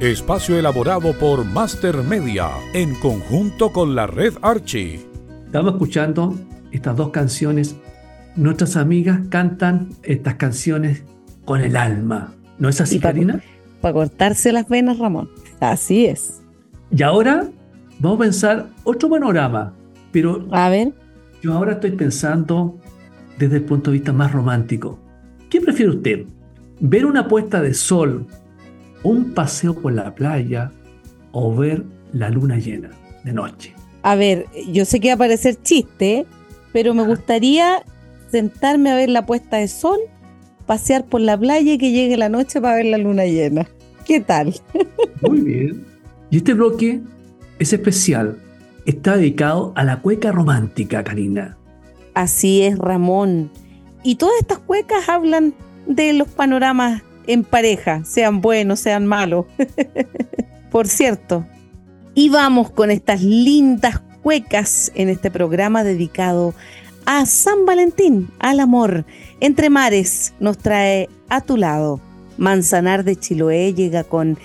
espacio 0.00 0.58
elaborado 0.58 1.12
por 1.18 1.44
Master 1.44 1.98
Media 1.98 2.48
en 2.72 2.94
conjunto 2.94 3.70
con 3.70 3.94
la 3.94 4.06
red 4.06 4.32
Archie. 4.40 5.06
Estamos 5.44 5.74
escuchando 5.74 6.34
estas 6.72 6.96
dos 6.96 7.10
canciones. 7.10 7.76
Nuestras 8.34 8.76
amigas 8.76 9.20
cantan 9.28 9.90
estas 10.02 10.36
canciones 10.36 11.02
con 11.44 11.60
el 11.60 11.76
alma. 11.76 12.32
¿No 12.58 12.70
es 12.70 12.80
así, 12.80 12.98
Karina? 12.98 13.42
Para 13.82 13.92
cortarse 13.92 14.52
las 14.52 14.70
venas, 14.70 14.98
Ramón. 14.98 15.28
Así 15.60 16.06
es. 16.06 16.40
Y 16.90 17.02
ahora 17.02 17.50
vamos 17.98 18.20
a 18.20 18.22
pensar 18.22 18.70
otro 18.84 19.10
panorama. 19.10 19.74
Pero 20.12 20.48
a 20.50 20.70
ver. 20.70 20.94
Yo 21.42 21.52
ahora 21.52 21.72
estoy 21.72 21.90
pensando 21.92 22.78
desde 23.38 23.56
el 23.56 23.64
punto 23.64 23.90
de 23.90 23.98
vista 23.98 24.14
más 24.14 24.32
romántico. 24.32 24.98
¿Qué 25.50 25.60
prefiere 25.60 25.90
usted? 25.90 26.24
¿Ver 26.80 27.04
una 27.04 27.28
puesta 27.28 27.60
de 27.60 27.74
sol, 27.74 28.26
un 29.02 29.32
paseo 29.32 29.74
por 29.74 29.92
la 29.92 30.14
playa 30.14 30.72
o 31.32 31.54
ver 31.54 31.84
la 32.12 32.30
luna 32.30 32.58
llena 32.58 32.90
de 33.24 33.32
noche? 33.32 33.74
A 34.02 34.14
ver, 34.14 34.46
yo 34.72 34.84
sé 34.84 35.00
que 35.00 35.08
va 35.08 35.14
a 35.14 35.18
parecer 35.18 35.56
chiste, 35.62 36.26
pero 36.72 36.94
me 36.94 37.02
gustaría 37.02 37.82
sentarme 38.30 38.90
a 38.90 38.96
ver 38.96 39.10
la 39.10 39.26
puesta 39.26 39.58
de 39.58 39.68
sol, 39.68 39.98
pasear 40.66 41.04
por 41.04 41.20
la 41.20 41.38
playa 41.38 41.74
y 41.74 41.78
que 41.78 41.92
llegue 41.92 42.16
la 42.16 42.28
noche 42.28 42.60
para 42.60 42.76
ver 42.76 42.86
la 42.86 42.98
luna 42.98 43.24
llena. 43.24 43.68
¿Qué 44.06 44.20
tal? 44.20 44.54
Muy 45.22 45.40
bien. 45.40 45.84
Y 46.30 46.38
este 46.38 46.54
bloque 46.54 47.00
es 47.58 47.72
especial. 47.72 48.38
Está 48.86 49.16
dedicado 49.16 49.72
a 49.76 49.84
la 49.84 50.00
cueca 50.00 50.32
romántica, 50.32 51.04
Karina. 51.04 51.58
Así 52.14 52.62
es, 52.62 52.78
Ramón. 52.78 53.50
Y 54.02 54.16
todas 54.16 54.34
estas 54.40 54.58
cuecas 54.58 55.08
hablan 55.08 55.54
de 55.86 56.12
los 56.12 56.28
panoramas 56.28 57.02
en 57.26 57.44
pareja, 57.44 58.04
sean 58.04 58.40
buenos, 58.40 58.80
sean 58.80 59.06
malos. 59.06 59.46
Por 60.70 60.88
cierto. 60.88 61.46
Y 62.14 62.28
vamos 62.28 62.70
con 62.70 62.90
estas 62.90 63.22
lindas 63.22 64.00
cuecas 64.22 64.92
en 64.94 65.08
este 65.08 65.30
programa 65.30 65.84
dedicado 65.84 66.54
a 67.06 67.26
San 67.26 67.66
Valentín, 67.66 68.28
al 68.38 68.60
amor. 68.60 69.04
Entre 69.40 69.70
mares 69.70 70.34
nos 70.40 70.58
trae 70.58 71.08
a 71.28 71.40
tu 71.40 71.56
lado. 71.56 72.00
Manzanar 72.36 73.04
de 73.04 73.16
Chiloé 73.16 73.74
llega 73.74 74.04
con 74.04 74.38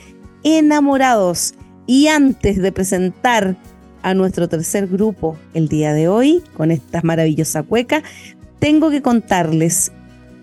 Enamorados. 0.44 1.54
Y 1.88 2.08
antes 2.08 2.62
de 2.62 2.72
presentar 2.72 3.56
a 4.02 4.14
nuestro 4.14 4.48
tercer 4.48 4.88
grupo 4.88 5.38
el 5.54 5.68
día 5.68 5.94
de 5.94 6.08
hoy, 6.08 6.44
con 6.56 6.72
esta 6.72 7.02
maravillosa 7.04 7.64
cueca, 7.64 8.04
tengo 8.60 8.90
que 8.90 9.02
contarles 9.02 9.92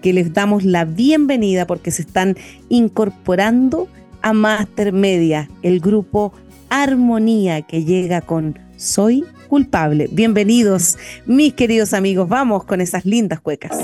que 0.02 0.12
les 0.12 0.34
damos 0.34 0.64
la 0.64 0.84
bienvenida 0.84 1.66
porque 1.66 1.90
se 1.90 2.02
están 2.02 2.36
incorporando 2.68 3.88
a 4.20 4.32
Master 4.34 4.92
Media, 4.92 5.48
el 5.62 5.80
grupo 5.80 6.32
Armonía 6.68 7.62
que 7.62 7.84
llega 7.84 8.20
con 8.20 8.58
Soy 8.76 9.24
culpable. 9.48 10.08
Bienvenidos, 10.10 10.98
mis 11.26 11.54
queridos 11.54 11.94
amigos. 11.94 12.28
Vamos 12.28 12.64
con 12.64 12.80
esas 12.80 13.04
lindas 13.04 13.40
cuecas. 13.40 13.78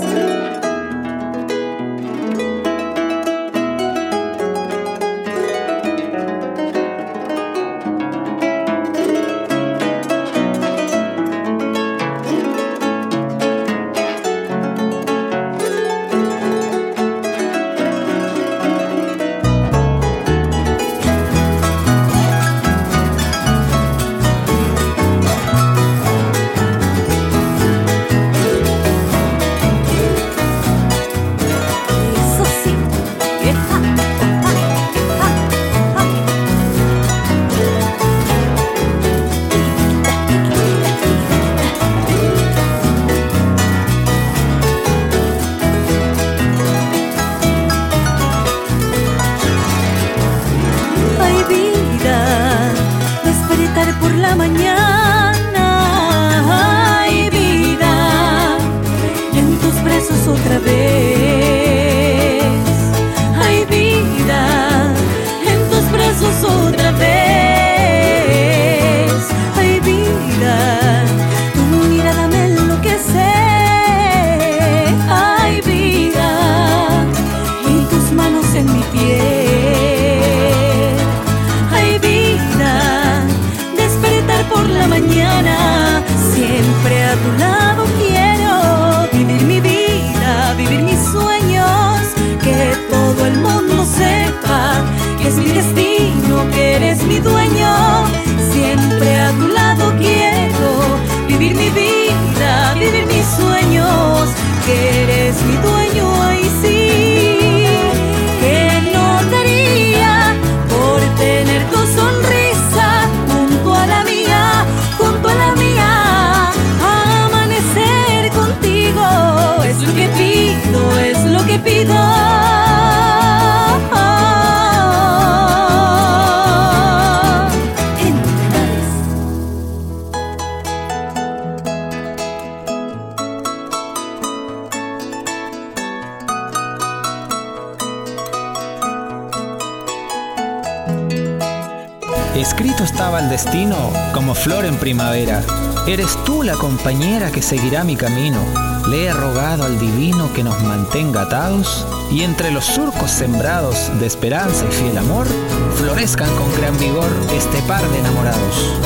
Eres 145.85 146.17
tú 146.23 146.41
la 146.41 146.53
compañera 146.53 147.31
que 147.31 147.41
seguirá 147.41 147.83
mi 147.83 147.97
camino. 147.97 148.39
Le 148.87 149.07
he 149.07 149.13
rogado 149.13 149.65
al 149.65 149.77
divino 149.77 150.31
que 150.33 150.41
nos 150.41 150.61
mantenga 150.63 151.23
atados 151.23 151.85
y 152.09 152.21
entre 152.21 152.49
los 152.49 152.63
surcos 152.63 153.11
sembrados 153.11 153.91
de 153.99 154.05
esperanza 154.05 154.65
y 154.69 154.71
fiel 154.71 154.97
amor, 154.97 155.27
florezcan 155.75 156.33
con 156.37 156.49
gran 156.61 156.77
vigor 156.77 157.09
este 157.35 157.61
par 157.63 157.85
de 157.89 157.99
enamorados. 157.99 158.79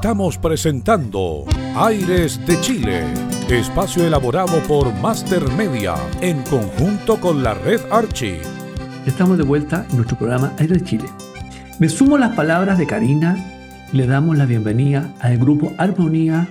Estamos 0.00 0.38
presentando 0.38 1.44
Aires 1.76 2.40
de 2.46 2.58
Chile, 2.62 3.04
espacio 3.50 4.06
elaborado 4.06 4.58
por 4.66 4.94
Master 4.94 5.46
Media 5.58 5.94
en 6.22 6.40
conjunto 6.44 7.20
con 7.20 7.42
la 7.42 7.52
red 7.52 7.82
Archie. 7.90 8.40
Estamos 9.04 9.36
de 9.36 9.44
vuelta 9.44 9.84
en 9.90 9.96
nuestro 9.96 10.16
programa 10.16 10.54
Aires 10.58 10.78
de 10.78 10.84
Chile. 10.86 11.04
Me 11.78 11.90
sumo 11.90 12.16
las 12.16 12.34
palabras 12.34 12.78
de 12.78 12.86
Karina 12.86 13.36
y 13.92 13.98
le 13.98 14.06
damos 14.06 14.38
la 14.38 14.46
bienvenida 14.46 15.12
al 15.20 15.36
grupo 15.36 15.74
Armonía, 15.76 16.48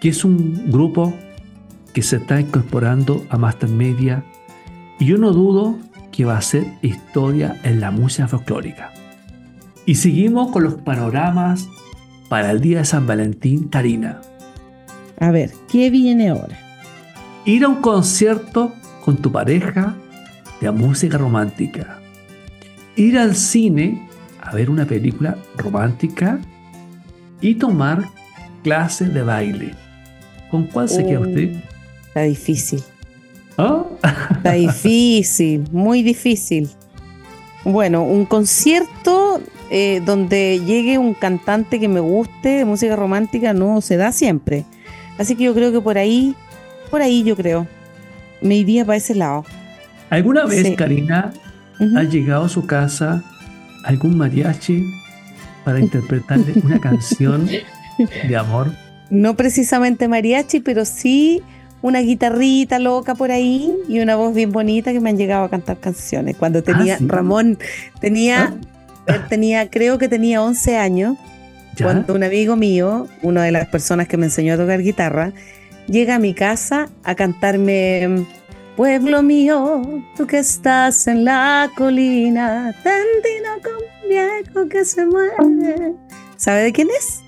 que 0.00 0.08
es 0.08 0.24
un 0.24 0.70
grupo 0.70 1.12
que 1.92 2.02
se 2.02 2.16
está 2.16 2.40
incorporando 2.40 3.22
a 3.28 3.36
Master 3.36 3.68
Media 3.68 4.24
y 4.98 5.04
yo 5.04 5.18
no 5.18 5.32
dudo 5.32 5.76
que 6.10 6.24
va 6.24 6.38
a 6.38 6.42
ser 6.42 6.64
historia 6.80 7.60
en 7.64 7.80
la 7.82 7.90
música 7.90 8.28
folclórica. 8.28 8.94
Y 9.84 9.96
seguimos 9.96 10.52
con 10.52 10.64
los 10.64 10.76
panoramas 10.76 11.68
para 12.32 12.50
el 12.50 12.62
día 12.62 12.78
de 12.78 12.86
San 12.86 13.06
Valentín, 13.06 13.68
Karina. 13.68 14.22
A 15.20 15.30
ver, 15.30 15.50
¿qué 15.70 15.90
viene 15.90 16.30
ahora? 16.30 16.58
Ir 17.44 17.62
a 17.64 17.68
un 17.68 17.82
concierto 17.82 18.72
con 19.04 19.18
tu 19.18 19.30
pareja 19.30 19.94
de 20.58 20.70
música 20.70 21.18
romántica. 21.18 21.98
Ir 22.96 23.18
al 23.18 23.36
cine 23.36 24.08
a 24.40 24.54
ver 24.54 24.70
una 24.70 24.86
película 24.86 25.36
romántica 25.58 26.38
y 27.42 27.56
tomar 27.56 28.08
clases 28.62 29.12
de 29.12 29.22
baile. 29.22 29.74
¿Con 30.50 30.64
cuál 30.68 30.88
se 30.88 31.04
queda 31.04 31.20
usted? 31.20 31.62
Está 32.06 32.22
difícil. 32.22 32.82
¿Ah? 33.58 33.84
Está 34.30 34.52
difícil, 34.52 35.64
muy 35.70 36.02
difícil. 36.02 36.70
Bueno, 37.62 38.04
un 38.04 38.24
concierto 38.24 39.42
eh, 39.74 40.02
donde 40.04 40.60
llegue 40.66 40.98
un 40.98 41.14
cantante 41.14 41.80
que 41.80 41.88
me 41.88 42.00
guste 42.00 42.50
de 42.50 42.64
música 42.66 42.94
romántica 42.94 43.54
no 43.54 43.80
se 43.80 43.96
da 43.96 44.12
siempre. 44.12 44.66
Así 45.18 45.34
que 45.34 45.44
yo 45.44 45.54
creo 45.54 45.72
que 45.72 45.80
por 45.80 45.96
ahí, 45.96 46.34
por 46.90 47.00
ahí 47.00 47.22
yo 47.22 47.34
creo, 47.36 47.66
me 48.42 48.56
iría 48.56 48.84
para 48.84 48.96
ese 48.98 49.14
lado. 49.14 49.46
¿Alguna 50.10 50.44
vez, 50.44 50.66
Sí. 50.66 50.76
Karina, 50.76 51.32
ha 51.96 52.02
llegado 52.02 52.44
a 52.44 52.48
su 52.50 52.66
casa 52.66 53.22
algún 53.84 54.18
mariachi 54.18 54.84
para 55.64 55.80
interpretarle 55.80 56.52
una 56.62 56.78
canción 56.88 57.48
de 58.28 58.36
amor? 58.36 58.72
No 59.08 59.36
precisamente 59.36 60.06
mariachi, 60.06 60.60
pero 60.60 60.84
sí 60.84 61.42
una 61.80 62.00
guitarrita 62.00 62.78
loca 62.78 63.14
por 63.14 63.30
ahí 63.30 63.72
y 63.88 64.00
una 64.00 64.16
voz 64.16 64.34
bien 64.34 64.52
bonita 64.52 64.92
que 64.92 65.00
me 65.00 65.08
han 65.10 65.16
llegado 65.16 65.44
a 65.44 65.48
cantar 65.48 65.78
canciones. 65.78 66.36
Cuando 66.36 66.62
tenía, 66.62 66.94
Ah, 66.96 66.98
¿sí? 66.98 67.06
Ramón 67.08 67.58
tenía, 68.00 68.52
¿Ah? 68.54 68.54
Él 69.06 69.22
tenía, 69.28 69.70
creo 69.70 69.98
que 69.98 70.08
tenía 70.08 70.42
11 70.42 70.76
años, 70.76 71.16
¿Ya? 71.76 71.86
cuando 71.86 72.14
un 72.14 72.22
amigo 72.22 72.56
mío, 72.56 73.08
una 73.22 73.44
de 73.44 73.52
las 73.52 73.68
personas 73.68 74.08
que 74.08 74.16
me 74.16 74.26
enseñó 74.26 74.54
a 74.54 74.56
tocar 74.56 74.82
guitarra, 74.82 75.32
llega 75.86 76.16
a 76.16 76.18
mi 76.18 76.34
casa 76.34 76.88
a 77.04 77.14
cantarme 77.14 78.26
Pueblo 78.76 79.22
mío, 79.22 79.82
tú 80.16 80.26
que 80.26 80.38
estás 80.38 81.06
en 81.06 81.24
la 81.24 81.70
colina, 81.76 82.74
tendino 82.82 83.50
con 83.62 84.08
viejo 84.08 84.68
que 84.68 84.84
se 84.84 85.04
muere. 85.04 85.92
¿Sabe 86.36 86.62
de 86.62 86.72
quién 86.72 86.88
es 86.88 87.20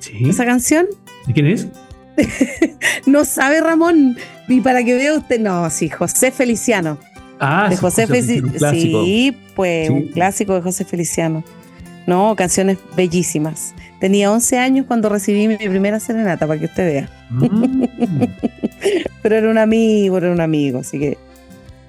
¿Sí? 0.00 0.28
esa 0.28 0.44
canción? 0.44 0.86
¿De 1.26 1.32
quién 1.32 1.46
es? 1.46 1.68
No 3.06 3.24
sabe 3.24 3.60
Ramón, 3.60 4.16
ni 4.48 4.60
para 4.60 4.84
que 4.84 4.94
vea 4.94 5.14
usted. 5.14 5.40
No, 5.40 5.70
sí, 5.70 5.88
José 5.88 6.30
Feliciano. 6.30 6.98
Ah, 7.40 7.66
de 7.70 7.76
sí, 7.76 7.80
José 7.80 8.06
Feliciano. 8.06 8.70
Sí, 8.72 9.36
pues 9.54 9.88
Sí. 9.88 9.92
un 9.92 10.02
clásico 10.08 10.54
de 10.54 10.60
José 10.60 10.84
Feliciano. 10.84 11.42
No, 12.06 12.34
canciones 12.36 12.78
bellísimas. 12.96 13.74
Tenía 14.00 14.30
11 14.32 14.58
años 14.58 14.86
cuando 14.86 15.08
recibí 15.08 15.46
mi 15.48 15.56
primera 15.56 16.00
serenata, 16.00 16.46
para 16.46 16.58
que 16.58 16.66
usted 16.66 16.86
vea. 16.92 17.10
Mm. 17.30 17.84
Pero 19.22 19.36
era 19.36 19.50
un 19.50 19.58
amigo, 19.58 20.18
era 20.18 20.30
un 20.30 20.40
amigo, 20.40 20.80
así 20.80 20.98
que... 20.98 21.18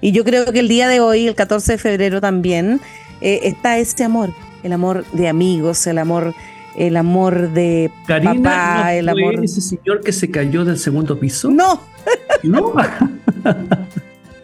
Y 0.00 0.12
yo 0.12 0.24
creo 0.24 0.44
que 0.46 0.60
el 0.60 0.68
día 0.68 0.88
de 0.88 1.00
hoy, 1.00 1.26
el 1.28 1.34
14 1.34 1.72
de 1.72 1.78
febrero 1.78 2.20
también, 2.20 2.80
eh, 3.20 3.40
está 3.44 3.78
ese 3.78 4.04
amor. 4.04 4.32
El 4.62 4.72
amor 4.72 5.04
de 5.12 5.28
amigos, 5.28 5.86
el 5.86 5.98
amor, 5.98 6.34
el 6.76 6.96
amor 6.96 7.50
de 7.52 7.90
Karina, 8.06 8.34
papá, 8.34 8.82
¿no 8.84 8.90
el 8.90 9.08
amor... 9.08 9.44
ese 9.44 9.60
señor 9.60 10.00
que 10.02 10.12
se 10.12 10.30
cayó 10.30 10.64
del 10.64 10.78
segundo 10.78 11.18
piso? 11.18 11.50
No, 11.50 11.80
No. 12.42 12.72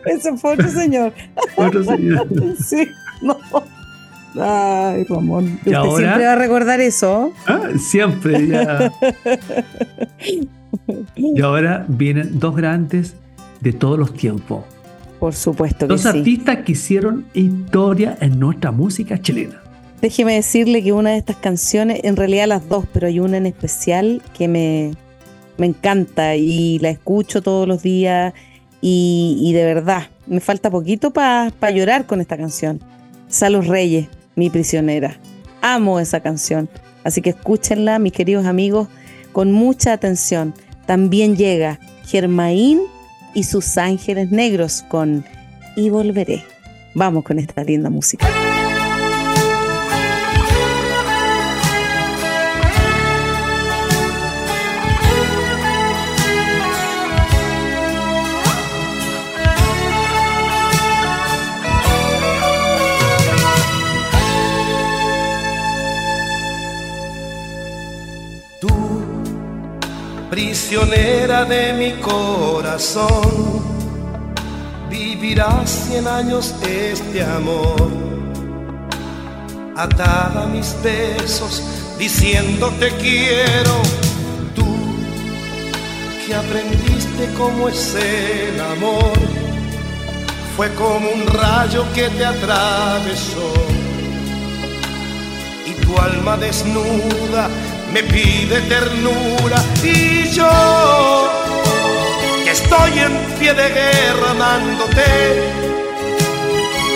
ese 0.09 0.37
fue 0.37 0.53
otro 0.55 0.69
señor. 0.71 1.13
Otro 1.57 1.85
señor. 1.85 2.27
Sí, 2.65 2.87
no. 3.23 3.37
Ay, 4.41 5.05
Ramón. 5.05 5.55
Usted 5.59 5.73
ahora? 5.73 5.97
siempre 5.99 6.27
va 6.27 6.33
a 6.33 6.37
recordar 6.37 6.81
eso. 6.81 7.33
Ah, 7.47 7.69
siempre 7.79 8.47
ya. 8.47 8.93
Y 11.17 11.41
ahora 11.41 11.85
vienen 11.89 12.39
dos 12.39 12.55
grandes 12.57 13.15
de 13.61 13.73
todos 13.73 13.99
los 13.99 14.15
tiempos. 14.15 14.65
Por 15.19 15.35
supuesto 15.35 15.87
que 15.87 15.93
Dos 15.93 16.03
sí. 16.03 16.09
artistas 16.09 16.59
que 16.59 16.73
hicieron 16.73 17.27
historia 17.35 18.17
en 18.21 18.39
nuestra 18.39 18.71
música 18.71 19.21
chilena. 19.21 19.61
Déjeme 20.01 20.35
decirle 20.35 20.83
que 20.85 20.93
una 20.93 21.11
de 21.11 21.17
estas 21.19 21.37
canciones, 21.37 22.01
en 22.05 22.15
realidad 22.15 22.47
las 22.47 22.69
dos, 22.69 22.85
pero 22.93 23.09
hay 23.09 23.19
una 23.19 23.37
en 23.37 23.47
especial 23.47 24.23
que 24.37 24.47
me, 24.47 24.93
me 25.57 25.67
encanta 25.67 26.37
y 26.37 26.79
la 26.79 26.91
escucho 26.91 27.43
todos 27.43 27.67
los 27.67 27.83
días 27.83 28.33
y, 28.81 29.39
y 29.41 29.53
de 29.53 29.65
verdad, 29.65 30.09
me 30.27 30.41
falta 30.41 30.71
poquito 30.71 31.11
para 31.11 31.71
llorar 31.71 32.07
con 32.07 32.21
esta 32.21 32.37
canción. 32.37 32.81
Salud 33.29 33.67
Reyes, 33.67 34.09
mi 34.37 34.51
prisionera. 34.51 35.19
Amo 35.61 36.01
esa 36.01 36.21
canción. 36.21 36.69
Así 37.05 37.23
que 37.23 37.31
escúchenla, 37.31 37.99
mis 37.99 38.13
queridos 38.13 38.47
amigos, 38.47 38.89
con 39.33 39.53
mucha 39.53 39.93
atención. 39.93 40.55
También 40.87 41.37
llega 41.37 41.79
Germaín 42.07 42.81
y 43.35 43.45
sus 43.45 43.79
ángeles 43.79 44.31
negros 44.31 44.85
con 44.89 45.25
Y 45.77 45.91
volveré. 45.91 46.45
Vamos 46.95 47.25
con 47.25 47.39
esta 47.39 47.63
linda 47.65 47.91
música. 47.91 48.27
Prisionera 70.69 71.47
de 71.47 71.73
mi 71.73 71.93
corazón, 71.93 73.63
vivirás 74.91 75.71
cien 75.71 76.07
años 76.07 76.55
este 76.63 77.25
amor, 77.25 77.91
atada 79.75 80.43
a 80.43 80.47
mis 80.47 80.77
besos, 80.83 81.63
diciendo 81.99 82.71
te 82.79 82.91
quiero. 82.97 83.81
Tú, 84.55 84.67
que 86.27 86.35
aprendiste 86.35 87.33
cómo 87.39 87.71
es 87.71 87.95
el 87.95 88.61
amor, 88.61 89.19
fue 90.55 90.69
como 90.75 91.09
un 91.09 91.27
rayo 91.29 91.87
que 91.95 92.11
te 92.11 92.27
atravesó. 92.27 93.55
Y 95.65 95.73
tu 95.83 95.99
alma 95.99 96.37
desnuda 96.37 97.49
me 97.93 98.03
pide 98.03 98.61
ternura 98.63 99.63
y 99.83 100.29
yo 100.31 101.31
que 102.45 102.51
estoy 102.51 102.99
en 102.99 103.13
pie 103.39 103.55
de 103.55 103.69
guerra 103.69 104.31
amándote. 104.31 105.05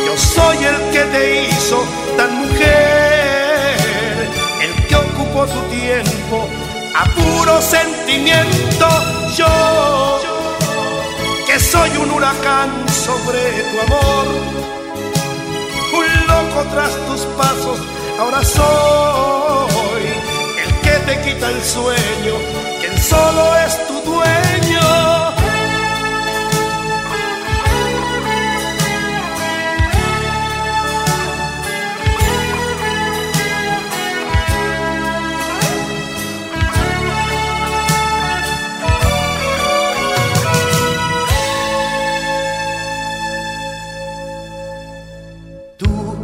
Yo 0.07 0.17
soy 0.17 0.59
el 0.65 0.77
que 0.93 1.03
te 1.15 1.49
hizo 1.49 1.85
tan 2.17 2.31
mujer 2.43 3.77
el 4.63 4.87
que 4.87 4.97
ocupó 4.97 5.47
tu 5.47 5.61
tiempo 5.71 6.49
a 6.95 7.05
puro 7.17 7.61
sentimiento. 7.61 8.89
Yo 9.37 10.21
que 11.47 11.59
soy 11.59 11.91
un 11.97 12.11
huracán 12.11 12.71
sobre 12.89 13.41
tu 13.71 13.81
amor 13.81 14.73
un 15.93 16.27
loco 16.27 16.65
tras 16.73 16.91
tus 17.07 17.21
pasos, 17.37 17.79
ahora 18.19 18.43
soy 18.45 20.32
te 21.07 21.21
quita 21.23 21.51
el 21.51 21.63
sueño, 21.63 22.35
quien 22.81 22.99
solo 22.99 23.57
es 23.67 23.87
tu 23.87 24.01
dueño. 24.11 25.33
Tú, 45.79 46.17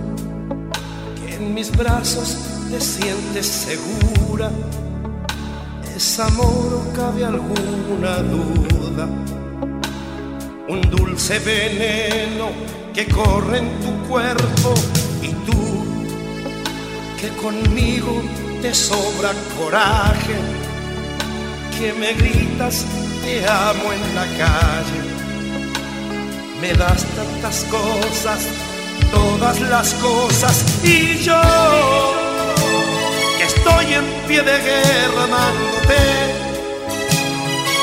que 1.21 1.35
en 1.35 1.55
mis 1.55 1.77
brazos 1.77 2.48
te 2.79 2.85
sientes 2.85 3.47
segura, 3.47 4.51
¿Es 5.97 6.21
amor 6.21 6.75
o 6.75 6.93
cabe 6.95 7.25
alguna 7.25 8.19
duda? 8.19 9.09
Un 10.69 10.81
dulce 10.83 11.41
veneno 11.41 12.51
que 12.95 13.09
corre 13.09 13.59
en 13.59 13.81
tu 13.81 14.09
cuerpo 14.09 14.75
y 15.23 15.29
tú 15.47 15.85
que 17.21 17.29
conmigo 17.43 18.23
te 18.63 18.73
sobra 18.73 19.33
coraje, 19.59 20.37
que 21.77 21.93
me 21.95 22.13
gritas 22.13 22.85
te 23.25 23.49
amo 23.49 23.93
en 23.93 24.15
la 24.15 24.27
calle, 24.45 25.01
me 26.61 26.75
das 26.75 27.05
tantas 27.17 27.65
cosas, 27.65 28.47
todas 29.11 29.61
las 29.63 29.95
cosas 29.95 30.85
y 30.85 31.19
yo 31.25 32.18
estoy 33.69 33.95
en 33.95 34.05
pie 34.27 34.43
de 34.43 34.59
guerra 34.59 35.25
amándote, 35.25 35.99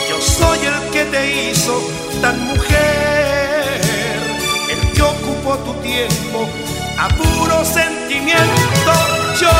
yo 0.09 0.21
soy 0.21 0.59
el 0.59 0.91
que 0.91 1.05
te 1.05 1.49
hizo 1.49 1.81
tan 2.21 2.39
mujer, 2.47 3.81
el 4.71 4.91
que 4.93 5.01
ocupó 5.01 5.57
tu 5.59 5.73
tiempo 5.81 6.47
a 6.97 7.07
puro 7.09 7.63
sentimiento. 7.65 8.91
Yo, 9.39 9.51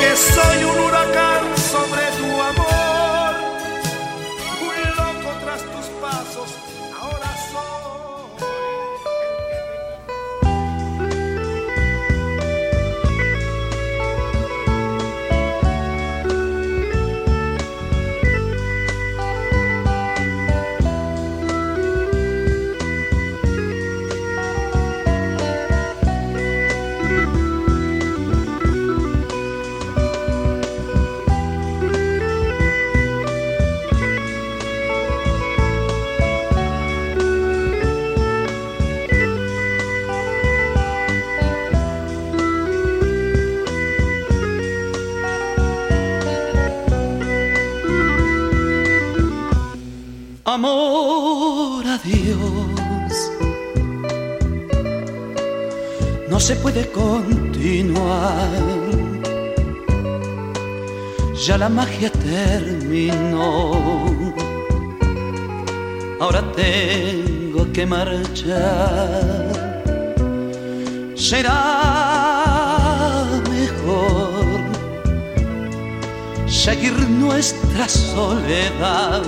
que 0.00 0.16
soy 0.16 0.64
un 0.64 0.80
huracán 0.80 1.42
sobre 1.70 2.02
tu 2.18 2.19
se 56.50 56.56
puede 56.56 56.84
continuar. 56.90 58.48
Ya 61.46 61.56
la 61.56 61.68
magia 61.68 62.10
terminó. 62.10 63.70
Ahora 66.18 66.42
tengo 66.56 67.60
que 67.72 67.86
marchar. 67.86 69.52
Será 71.14 71.60
mejor 73.56 74.58
seguir 76.48 76.96
nuestra 77.24 77.88
soledad 77.88 79.22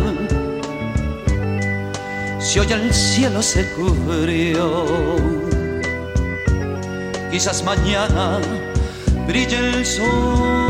si 2.40 2.58
hoy 2.58 2.72
el 2.72 2.92
cielo 2.92 3.40
se 3.40 3.62
cubrió, 3.74 4.84
quizás 7.32 7.64
mañana 7.64 8.38
brille 9.26 9.56
el 9.56 9.86
sol 9.86 10.61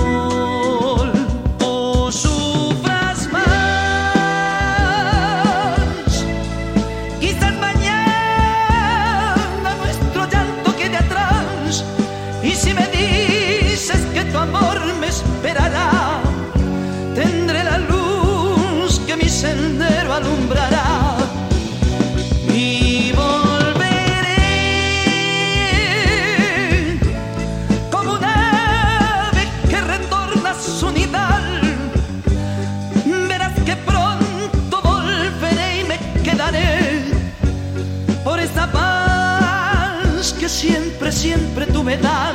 siempre 41.84 42.31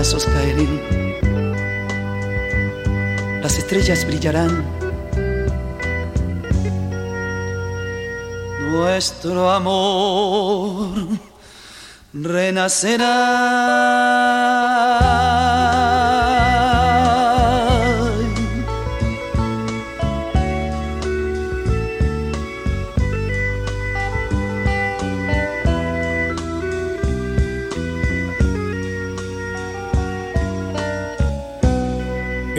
brazos. 0.00 0.26
Las 3.42 3.58
estrellas 3.58 4.06
brillarán. 4.06 4.64
Nuestro 8.70 9.50
amor 9.50 10.88
renacerá. 12.14 13.60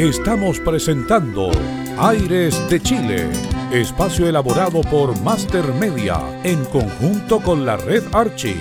Estamos 0.01 0.59
presentando 0.59 1.51
Aires 1.99 2.59
de 2.71 2.79
Chile, 2.79 3.29
espacio 3.71 4.27
elaborado 4.27 4.81
por 4.81 5.15
Master 5.21 5.63
Media 5.75 6.19
en 6.43 6.65
conjunto 6.65 7.39
con 7.39 7.67
la 7.67 7.77
red 7.77 8.01
Archie. 8.11 8.55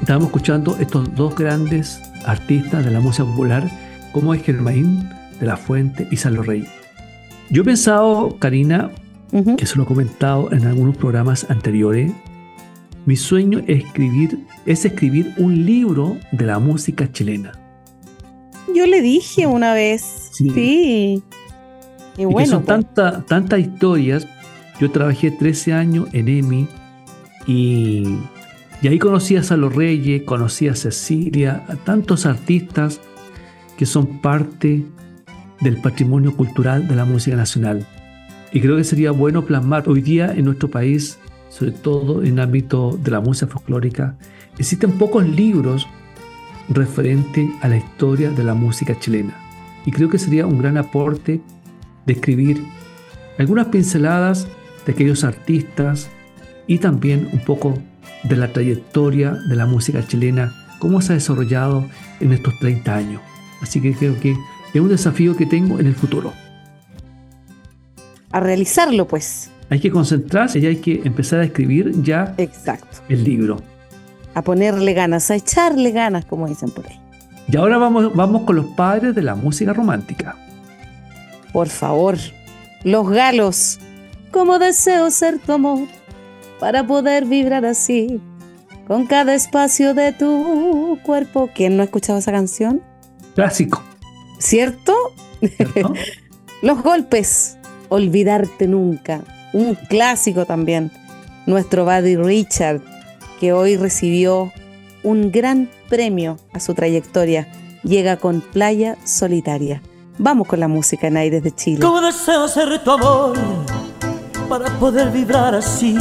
Estábamos 0.00 0.28
escuchando 0.28 0.76
estos 0.78 1.12
dos 1.16 1.34
grandes 1.34 2.00
artistas 2.24 2.84
de 2.84 2.92
la 2.92 3.00
música 3.00 3.24
popular 3.24 3.68
como 4.12 4.32
es 4.32 4.44
Germain 4.44 5.10
de 5.40 5.46
la 5.46 5.56
Fuente 5.56 6.06
y 6.12 6.16
Salo 6.16 6.44
Rey. 6.44 6.64
Yo 7.50 7.62
he 7.62 7.64
pensado, 7.64 8.36
Karina, 8.38 8.92
que 9.58 9.66
se 9.66 9.74
lo 9.74 9.82
he 9.82 9.86
comentado 9.86 10.52
en 10.52 10.64
algunos 10.64 10.96
programas 10.96 11.50
anteriores, 11.50 12.12
mi 13.04 13.16
sueño 13.16 13.64
es 13.66 13.84
escribir, 13.84 14.46
es 14.64 14.84
escribir 14.84 15.34
un 15.38 15.66
libro 15.66 16.18
de 16.30 16.46
la 16.46 16.60
música 16.60 17.10
chilena. 17.10 17.50
Yo 18.80 18.86
le 18.86 19.02
dije 19.02 19.46
una 19.46 19.74
vez. 19.74 20.02
Sí. 20.32 20.50
Sí. 20.50 21.22
Y 22.16 22.22
Y 22.22 22.24
bueno, 22.24 22.38
que 22.38 22.46
son 22.46 22.62
pues, 22.64 22.76
tanta- 22.94 23.22
tantas 23.26 23.60
historias. 23.60 24.26
Yo 24.80 24.90
trabajé 24.90 25.30
13 25.30 25.72
años 25.74 26.08
en 26.12 26.28
EMI 26.28 26.66
y, 27.46 28.04
y 28.82 28.88
ahí 28.88 28.98
conocí 28.98 29.36
a 29.36 29.42
Salo 29.42 29.68
Reyes, 29.68 30.22
conocí 30.22 30.68
a 30.68 30.74
Cecilia, 30.74 31.64
a 31.68 31.76
tantos 31.76 32.24
artistas 32.26 33.00
que 33.76 33.84
son 33.86 34.20
parte 34.20 34.84
del 35.60 35.76
patrimonio 35.80 36.34
cultural 36.36 36.88
de 36.88 36.96
la 36.96 37.04
música 37.04 37.36
nacional. 37.36 37.86
Y 38.52 38.60
creo 38.60 38.76
que 38.76 38.84
sería 38.84 39.10
bueno 39.10 39.44
plasmar 39.44 39.88
hoy 39.88 40.00
día 40.00 40.32
en 40.34 40.46
nuestro 40.46 40.68
país, 40.70 41.18
sobre 41.50 41.72
todo 41.72 42.22
en 42.22 42.34
el 42.34 42.40
ámbito 42.40 42.98
de 43.02 43.10
la 43.10 43.20
música 43.20 43.46
folclórica, 43.52 44.16
existen 44.58 44.92
pocos 44.92 45.26
libros 45.28 45.86
referentes 46.70 47.50
a 47.60 47.68
la 47.68 47.76
historia 47.76 48.30
de 48.30 48.44
la 48.44 48.54
música 48.54 48.98
chilena. 48.98 49.34
Y 49.84 49.90
creo 49.90 50.08
que 50.08 50.18
sería 50.18 50.46
un 50.46 50.58
gran 50.58 50.76
aporte 50.78 51.40
de 52.06 52.12
escribir 52.12 52.64
algunas 53.38 53.66
pinceladas 53.66 54.46
de 54.86 54.92
aquellos 54.92 55.24
artistas 55.24 56.08
y 56.66 56.78
también 56.78 57.28
un 57.32 57.40
poco 57.40 57.74
de 58.24 58.36
la 58.36 58.52
trayectoria 58.52 59.32
de 59.48 59.56
la 59.56 59.66
música 59.66 60.06
chilena, 60.06 60.52
cómo 60.78 61.00
se 61.00 61.12
ha 61.12 61.16
desarrollado 61.16 61.86
en 62.20 62.32
estos 62.32 62.58
30 62.58 62.94
años. 62.94 63.22
Así 63.62 63.80
que 63.80 63.92
creo 63.94 64.18
que 64.20 64.36
es 64.72 64.80
un 64.80 64.88
desafío 64.88 65.36
que 65.36 65.46
tengo 65.46 65.78
en 65.80 65.86
el 65.86 65.94
futuro. 65.94 66.32
a 68.32 68.38
realizarlo, 68.38 69.08
pues. 69.08 69.50
Hay 69.70 69.80
que 69.80 69.90
concentrarse 69.90 70.60
y 70.60 70.66
hay 70.66 70.76
que 70.76 71.00
empezar 71.04 71.40
a 71.40 71.44
escribir 71.44 72.00
ya 72.02 72.34
Exacto. 72.38 72.98
el 73.08 73.24
libro. 73.24 73.60
A 74.34 74.42
ponerle 74.42 74.92
ganas, 74.94 75.30
a 75.30 75.36
echarle 75.36 75.90
ganas, 75.90 76.24
como 76.24 76.46
dicen 76.46 76.70
por 76.70 76.86
ahí. 76.86 77.00
Y 77.48 77.56
ahora 77.56 77.78
vamos, 77.78 78.14
vamos 78.14 78.42
con 78.42 78.56
los 78.56 78.66
padres 78.66 79.14
de 79.14 79.22
la 79.22 79.34
música 79.34 79.72
romántica. 79.72 80.36
Por 81.52 81.68
favor. 81.68 82.16
Los 82.84 83.10
galos. 83.10 83.78
Como 84.30 84.58
deseo 84.58 85.10
ser 85.10 85.38
tu 85.38 85.52
amor 85.52 85.88
para 86.60 86.86
poder 86.86 87.24
vibrar 87.24 87.64
así 87.64 88.20
con 88.86 89.06
cada 89.06 89.34
espacio 89.34 89.94
de 89.94 90.12
tu 90.12 90.98
cuerpo. 91.02 91.50
¿Quién 91.54 91.76
no 91.76 91.82
ha 91.82 91.86
escuchado 91.86 92.18
esa 92.18 92.30
canción? 92.32 92.82
Clásico, 93.34 93.82
¿Cierto? 94.38 94.94
¿cierto? 95.40 95.92
Los 96.62 96.82
golpes. 96.82 97.56
Olvidarte 97.88 98.68
nunca. 98.68 99.22
Un 99.52 99.74
clásico 99.74 100.44
también. 100.44 100.90
Nuestro 101.46 101.84
Buddy 101.84 102.16
Richard, 102.16 102.80
que 103.40 103.54
hoy 103.54 103.76
recibió 103.76 104.52
un 105.02 105.32
gran 105.32 105.70
premio 105.88 106.36
a 106.52 106.60
su 106.60 106.74
trayectoria. 106.74 107.48
Llega 107.82 108.18
con 108.18 108.42
Playa 108.42 108.98
Solitaria. 109.04 109.80
Vamos 110.18 110.46
con 110.46 110.60
la 110.60 110.68
música 110.68 111.06
en 111.06 111.16
Aires 111.16 111.42
de 111.42 111.50
Chile. 111.50 111.80
Como 111.80 112.02
deseo 112.02 112.46
ser 112.46 112.84
tu 112.84 112.90
amor 112.90 113.36
para 114.46 114.66
poder 114.78 115.10
vibrar 115.10 115.54
así 115.54 115.96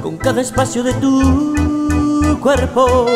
con 0.00 0.16
cada 0.16 0.40
espacio 0.40 0.84
de 0.84 0.92
tu 0.94 2.38
cuerpo. 2.40 3.06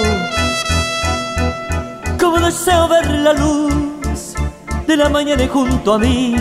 Como 2.18 2.40
deseo 2.40 2.88
ver 2.88 3.08
la 3.10 3.32
luz 3.32 4.34
de 4.88 4.96
la 4.96 5.08
mañana 5.08 5.46
junto 5.46 5.94
a 5.94 5.98
mí 6.00 6.34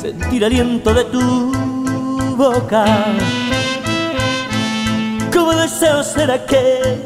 sentir 0.00 0.44
aliento 0.44 0.94
de 0.94 1.04
tu 1.06 1.52
boca. 2.36 2.84
Deseo 5.66 6.04
ser 6.04 6.30
aquel 6.30 7.02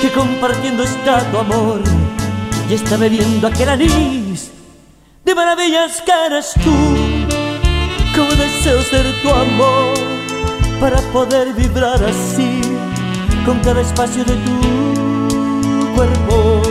que 0.00 0.10
compartiendo 0.12 0.82
está 0.84 1.20
tu 1.30 1.36
amor 1.36 1.82
y 2.66 2.72
está 2.72 2.96
bebiendo 2.96 3.46
aquel 3.46 3.68
anís 3.68 4.50
de 5.22 5.34
maravillas 5.34 6.00
que 6.00 6.10
eres 6.10 6.54
tú. 6.64 6.74
Como 8.16 8.30
deseo 8.30 8.80
ser 8.80 9.04
tu 9.20 9.28
amor 9.28 9.92
para 10.80 10.96
poder 11.12 11.52
vibrar 11.52 12.02
así 12.02 12.62
con 13.44 13.60
cada 13.60 13.82
espacio 13.82 14.24
de 14.24 14.34
tu 14.46 15.94
cuerpo. 15.94 16.62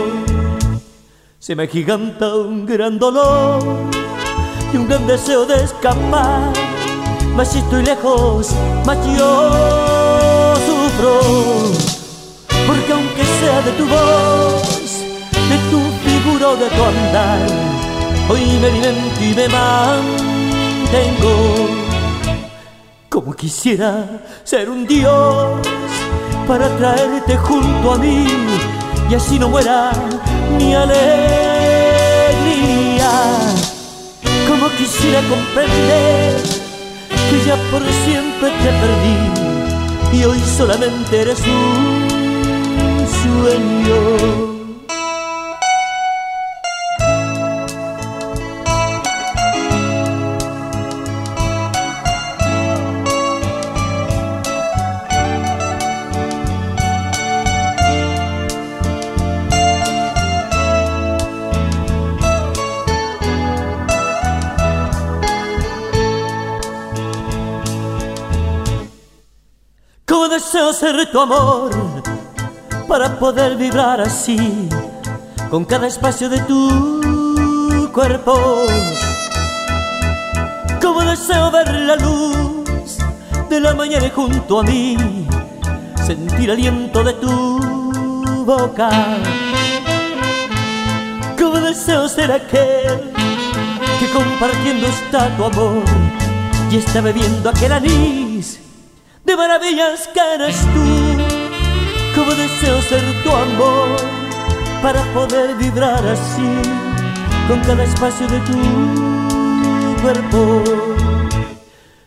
Se 1.38 1.54
me 1.54 1.62
agiganta 1.62 2.34
un 2.34 2.66
gran 2.66 2.98
dolor 2.98 3.62
y 4.72 4.76
un 4.76 4.88
gran 4.88 5.06
deseo 5.06 5.46
de 5.46 5.62
escapar. 5.62 6.52
Mas 7.36 7.52
si 7.52 7.60
estoy 7.60 7.84
lejos, 7.84 8.50
más 8.84 8.98
yo 9.16 9.97
Porque 10.98 12.92
aunque 12.92 13.24
sea 13.38 13.62
de 13.62 13.70
tu 13.72 13.86
voz, 13.86 15.04
de 15.32 15.58
tu 15.70 15.80
figura 16.04 16.48
o 16.48 16.56
de 16.56 16.68
tu 16.68 16.82
andar, 16.82 17.46
hoy 18.28 18.40
me 18.60 18.66
alimento 18.66 19.20
y 19.22 19.34
me 19.34 19.48
mantengo. 19.48 21.34
Como 23.08 23.32
quisiera 23.32 24.22
ser 24.42 24.68
un 24.68 24.86
dios 24.88 25.60
para 26.48 26.68
traerte 26.76 27.36
junto 27.36 27.92
a 27.92 27.98
mí 27.98 28.26
y 29.08 29.14
así 29.14 29.38
no 29.38 29.48
muera 29.50 29.92
mi 30.58 30.74
alegría. 30.74 30.98
Como 34.48 34.68
quisiera 34.70 35.20
comprender 35.28 36.42
que 37.30 37.44
ya 37.46 37.54
por 37.70 37.82
siempre 38.04 38.50
te 38.50 38.70
perdí 38.80 39.37
y 40.12 40.24
hoy 40.24 40.40
solamente 40.40 41.20
eres 41.20 41.40
un 41.40 43.06
sueño. 43.22 44.57
Tu 70.88 71.20
amor 71.20 71.70
para 72.88 73.18
poder 73.18 73.56
vibrar 73.56 74.00
así 74.00 74.68
con 75.50 75.64
cada 75.66 75.86
espacio 75.86 76.30
de 76.30 76.40
tu 76.40 77.90
cuerpo. 77.92 78.64
Como 80.80 81.02
deseo 81.02 81.50
ver 81.50 81.74
la 81.74 81.96
luz 81.96 82.96
de 83.50 83.60
la 83.60 83.74
mañana 83.74 84.10
junto 84.14 84.60
a 84.60 84.62
mí 84.62 84.96
sentir 86.06 86.50
aliento 86.50 87.04
de 87.04 87.12
tu 87.12 88.44
boca. 88.46 88.88
Como 91.38 91.60
deseo 91.60 92.08
ser 92.08 92.32
aquel 92.32 93.12
que 94.00 94.10
compartiendo 94.10 94.86
está 94.86 95.36
tu 95.36 95.44
amor 95.44 95.82
y 96.70 96.76
está 96.76 97.02
bebiendo 97.02 97.50
aquel 97.50 97.72
anís 97.72 98.57
de 99.28 99.36
maravillas 99.36 100.08
que 100.14 100.20
eres 100.34 100.56
tú. 100.72 100.86
Como 102.14 102.30
deseo 102.34 102.80
ser 102.80 103.04
tu 103.22 103.30
amor 103.30 103.88
para 104.82 105.02
poder 105.12 105.54
vibrar 105.56 106.02
así 106.06 106.50
con 107.46 107.60
cada 107.60 107.84
espacio 107.84 108.26
de 108.26 108.40
tu 108.48 108.58
cuerpo. 110.00 110.64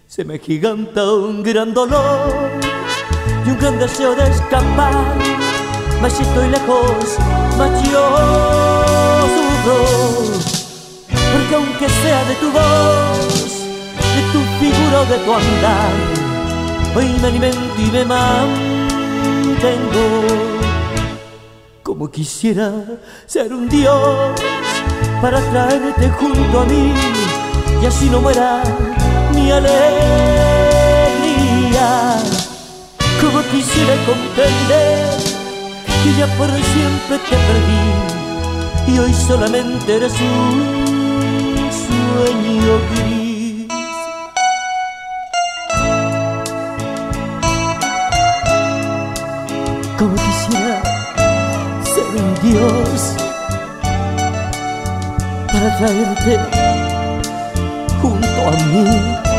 Se 0.08 0.26
me 0.26 0.40
giganta 0.40 1.04
un 1.14 1.44
gran 1.44 1.76
dolor 1.76 2.50
y 3.46 3.50
un 3.52 3.58
gran 3.60 3.78
deseo 3.78 4.16
de 4.16 4.24
escapar. 4.28 4.96
Mas 6.02 6.14
si 6.14 6.24
estoy 6.24 6.50
lejos, 6.50 7.20
más 7.60 7.72
yo 7.92 8.04
sufro. 9.36 9.78
Porque 11.34 11.56
aunque 11.56 11.88
sea 11.88 12.24
de 12.24 12.36
tu 12.42 12.52
voz, 12.52 13.52
de 14.16 14.22
tu 14.34 14.40
figura 14.60 15.02
o 15.02 15.06
de 15.06 15.18
tu 15.20 15.34
andar, 15.34 16.21
Hoy 16.94 17.06
me 17.22 17.28
alimento 17.28 17.74
y 17.80 17.92
me 17.92 18.04
mantengo. 18.04 18.52
Como 21.84 22.12
quisiera 22.12 22.72
ser 23.26 23.54
un 23.54 23.70
dios 23.70 24.32
para 25.22 25.40
traerte 25.52 26.10
junto 26.10 26.60
a 26.60 26.66
mí 26.66 26.94
y 27.82 27.86
así 27.86 28.10
no 28.10 28.20
muera 28.20 28.62
mi 29.34 29.52
alegría. 29.52 29.72
Como 33.22 33.42
quisiera 33.44 33.96
comprender 34.06 35.18
que 36.04 36.14
ya 36.20 36.28
por 36.38 36.50
siempre 36.50 37.20
te 37.30 37.38
perdí 37.48 38.12
y 38.88 39.00
hoy 39.00 39.14
solamente 39.14 39.96
eres 39.96 40.14
un 40.14 41.70
sueño 41.72 42.80
gris. 42.96 43.21
Dios 52.52 53.16
para 55.48 55.78
traerte 55.78 56.38
junto 58.02 58.28
a 58.28 58.52
mí. 58.66 59.31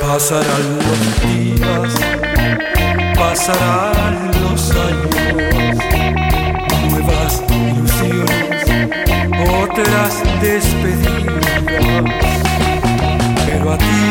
Pasarán 0.00 0.66
los 0.78 1.00
días, 1.22 1.92
pasarán 3.18 4.16
los 4.42 4.70
años, 4.70 5.16
nuevas 6.90 7.42
ilusiones, 7.48 8.62
otras 9.62 10.12
despedidas. 10.40 11.44
Pero 13.46 13.72
a 13.72 13.78
ti, 13.78 14.04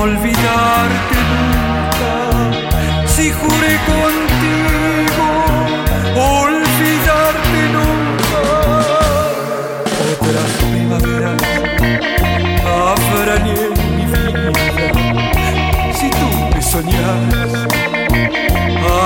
olvidarte 0.00 1.16
nunca, 1.30 2.14
si 3.06 3.30
juré 3.32 3.78
con 3.86 4.21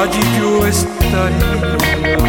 allí 0.03 0.25
yo 0.39 0.67
estaré 0.67 2.26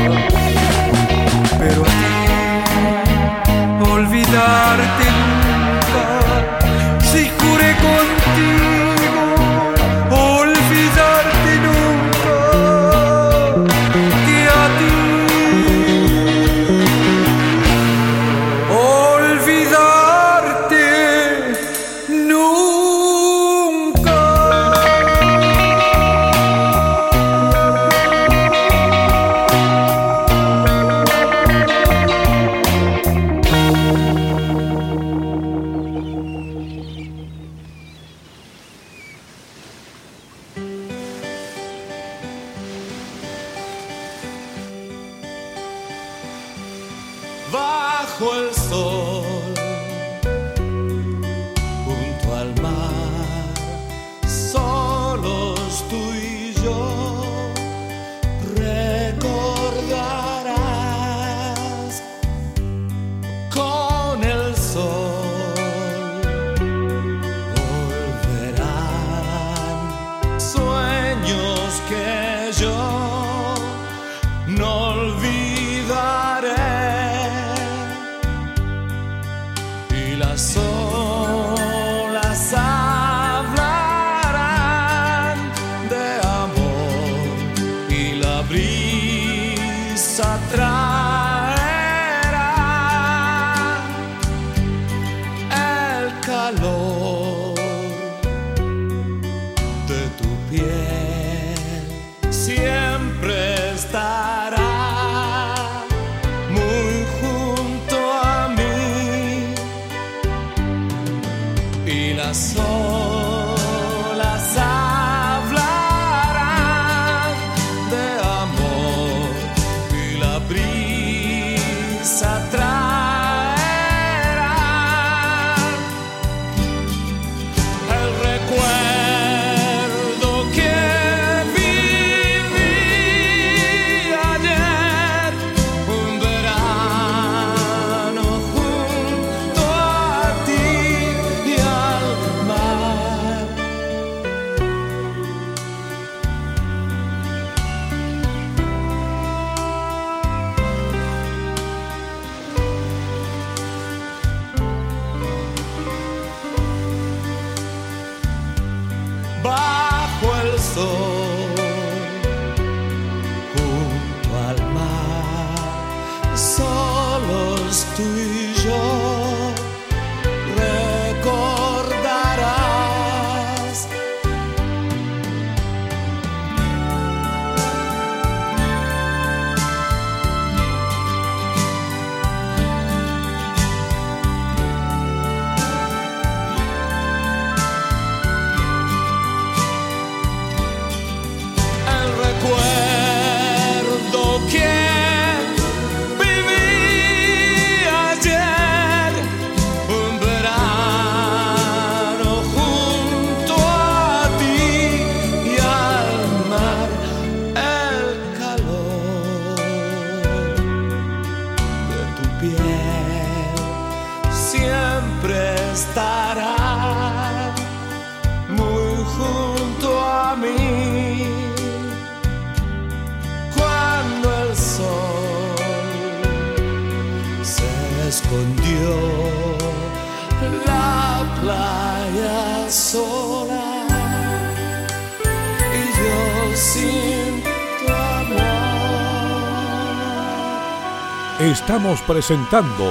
presentando 242.08 242.86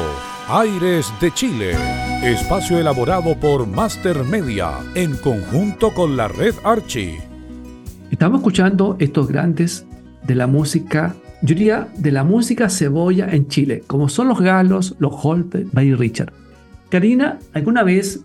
Aires 0.47 1.11
de 1.23 1.33
Chile, 1.33 1.73
espacio 2.23 2.79
elaborado 2.79 3.35
por 3.41 3.67
Master 3.67 4.23
Media 4.25 4.73
en 4.95 5.17
conjunto 5.17 5.95
con 5.95 6.19
la 6.19 6.29
red 6.29 6.55
Archie. 6.63 7.19
Estamos 8.11 8.41
escuchando 8.41 8.97
estos 8.99 9.27
grandes 9.27 9.87
de 10.27 10.35
la 10.35 10.47
música, 10.47 11.17
yo 11.41 11.55
diría 11.55 11.89
de 11.97 12.13
la 12.13 12.25
música 12.25 12.69
cebolla 12.69 13.27
en 13.31 13.49
Chile, 13.49 13.83
como 13.87 14.11
son 14.11 14.29
los 14.29 14.41
Galos, 14.41 14.95
los 14.99 15.15
Holpe, 15.23 15.65
Buddy 15.73 15.95
Richard. 15.95 16.35
Karina, 16.91 17.39
¿alguna 17.55 17.85
vez, 17.85 18.21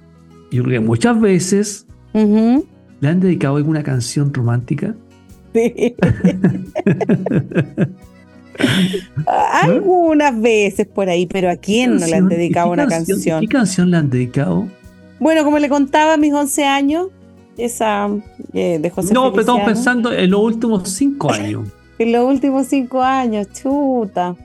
yo 0.51 0.63
creo 0.63 0.81
que 0.81 0.87
muchas 0.87 1.21
veces, 1.21 1.87
le 2.13 3.07
han 3.07 3.21
dedicado 3.21 3.55
alguna 3.55 3.81
canción 3.81 4.33
romántica? 4.33 4.93
Sí. 5.53 5.95
Algunas 9.63 10.39
veces 10.39 10.87
por 10.87 11.09
ahí, 11.09 11.25
pero 11.25 11.49
¿a 11.49 11.55
quién 11.55 11.97
no 11.97 12.05
le 12.05 12.15
han 12.15 12.21
Canción, 12.21 12.31
¿y 12.31 12.35
dedicado 12.35 12.71
una 12.71 12.87
canción- 12.87 13.17
canción? 13.17 13.41
¿Qué 13.41 13.47
canción 13.47 13.91
le 13.91 13.97
han 13.97 14.09
dedicado? 14.09 14.67
Bueno, 15.19 15.43
como 15.43 15.59
le 15.59 15.69
contaba 15.69 16.13
a 16.13 16.17
mis 16.17 16.33
11 16.33 16.63
años, 16.65 17.07
esa 17.57 18.09
eh, 18.53 18.79
de 18.81 18.89
José 18.89 19.13
no, 19.13 19.29
pero 19.31 19.41
estamos 19.41 19.63
pensando 19.63 20.11
en 20.11 20.31
los 20.31 20.41
últimos 20.41 20.89
cinco 20.89 21.31
años. 21.31 21.67
En 21.99 22.11
los 22.13 22.25
últimos 22.27 22.65
cinco 22.65 23.03
años, 23.03 23.47
chuta. 23.53 24.35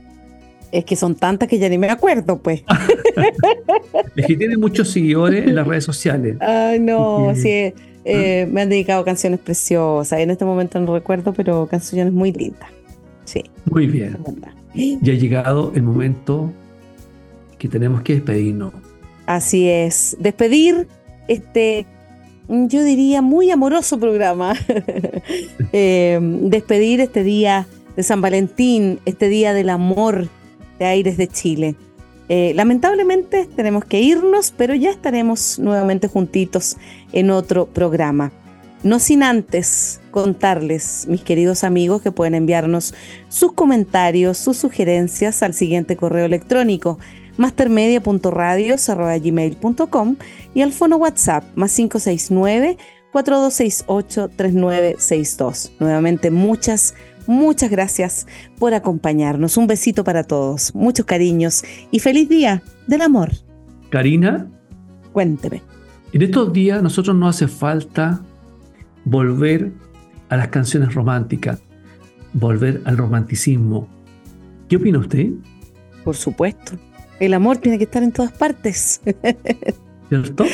Es 0.71 0.85
que 0.85 0.95
son 0.95 1.15
tantas 1.15 1.49
que 1.49 1.59
ya 1.59 1.71
ni 1.71 1.79
me 1.79 1.89
acuerdo, 1.89 2.37
pues. 2.39 2.63
Es 4.15 4.27
que 4.27 4.37
tiene 4.37 4.59
muchos 4.59 4.91
seguidores 4.91 5.47
en 5.47 5.55
las 5.55 5.67
redes 5.67 5.85
sociales. 5.85 6.37
Ay, 6.41 6.79
no, 6.81 7.33
Sí. 7.35 7.73
eh, 8.05 8.47
me 8.53 8.61
han 8.61 8.69
dedicado 8.69 9.05
canciones 9.07 9.41
preciosas. 9.41 10.19
En 10.21 10.31
este 10.31 10.45
momento 10.45 10.79
no 10.81 10.93
recuerdo, 10.95 11.33
pero 11.33 11.67
canciones 11.67 12.13
muy 12.13 12.31
lindas. 12.31 12.69
Sí, 13.27 13.45
Muy 13.71 13.87
bien. 13.87 14.17
Ya 14.75 15.13
ha 15.13 15.17
llegado 15.17 15.73
el 15.75 15.83
momento 15.83 16.51
que 17.59 17.69
tenemos 17.69 18.03
que 18.03 18.15
despedirnos. 18.15 18.73
Así 19.27 19.69
es. 19.69 20.17
Despedir 20.19 20.89
este, 21.29 21.87
yo 22.49 22.83
diría, 22.85 23.23
muy 23.23 23.51
amoroso 23.51 23.99
programa. 23.99 24.55
Eh, 25.73 26.19
despedir 26.23 27.01
este 27.01 27.23
día 27.23 27.67
de 27.97 28.03
San 28.03 28.23
Valentín, 28.23 29.01
este 29.05 29.29
día 29.29 29.53
del 29.53 29.69
amor 29.69 30.29
de 30.79 30.85
Aires 30.87 31.19
de 31.19 31.29
Chile. 31.29 31.75
Eh, 32.29 32.53
lamentablemente 32.55 33.47
tenemos 33.57 33.85
que 33.85 34.01
irnos, 34.01 34.55
pero 34.57 34.75
ya 34.75 34.91
estaremos 34.91 35.59
nuevamente 35.59 36.09
juntitos 36.09 36.77
en 37.13 37.31
otro 37.31 37.67
programa. 37.67 38.33
No 38.83 38.99
sin 38.99 39.23
antes 39.23 40.01
contarles, 40.11 41.07
mis 41.09 41.23
queridos 41.23 41.65
amigos, 41.65 42.03
que 42.03 42.13
pueden 42.13 42.35
enviarnos 42.35 42.95
sus 43.29 43.53
comentarios, 43.53 44.39
sus 44.39 44.57
sugerencias 44.57 45.43
al 45.43 45.55
siguiente 45.55 45.97
correo 45.97 46.27
electrónico 46.27 46.99
mastermedia.radios.gmail.com 47.37 50.17
y 50.55 50.63
al 50.63 50.73
fono 50.73 50.97
WhatsApp 50.97 51.45
más 51.55 51.75
569 51.75 52.79
4268 53.13 54.31
3962. 54.37 55.73
Nuevamente 55.81 56.31
muchas, 56.31 56.95
muchas 57.27 57.71
gracias 57.71 58.27
por 58.59 58.75
acompañarnos. 58.75 59.57
Un 59.57 59.67
besito 59.67 60.05
para 60.05 60.25
todos, 60.25 60.75
muchos 60.75 61.07
cariños 61.07 61.65
y 61.91 62.01
feliz 62.01 62.29
día 62.29 62.63
del 62.87 63.01
amor. 63.03 63.33
Karina, 63.91 64.49
Cuénteme. 65.13 65.63
en 66.13 66.23
estos 66.23 66.53
días 66.53 66.83
nosotros 66.83 67.17
no 67.17 67.29
hace 67.29 67.49
falta 67.49 68.21
volver 69.07 69.73
a 70.29 70.37
las 70.37 70.49
canciones 70.49 70.93
románticas, 70.95 71.61
volver 72.35 72.83
al 72.85 72.99
romanticismo. 72.99 73.89
¿Qué 74.69 74.77
opina 74.77 74.99
usted? 74.99 75.31
Por 76.05 76.17
supuesto. 76.17 76.73
El 77.21 77.33
amor 77.33 77.57
tiene 77.57 77.79
que 77.79 77.85
estar 77.85 78.03
en 78.03 78.13
todas 78.13 78.33
partes. 78.33 79.01
¿Cierto? 80.09 80.45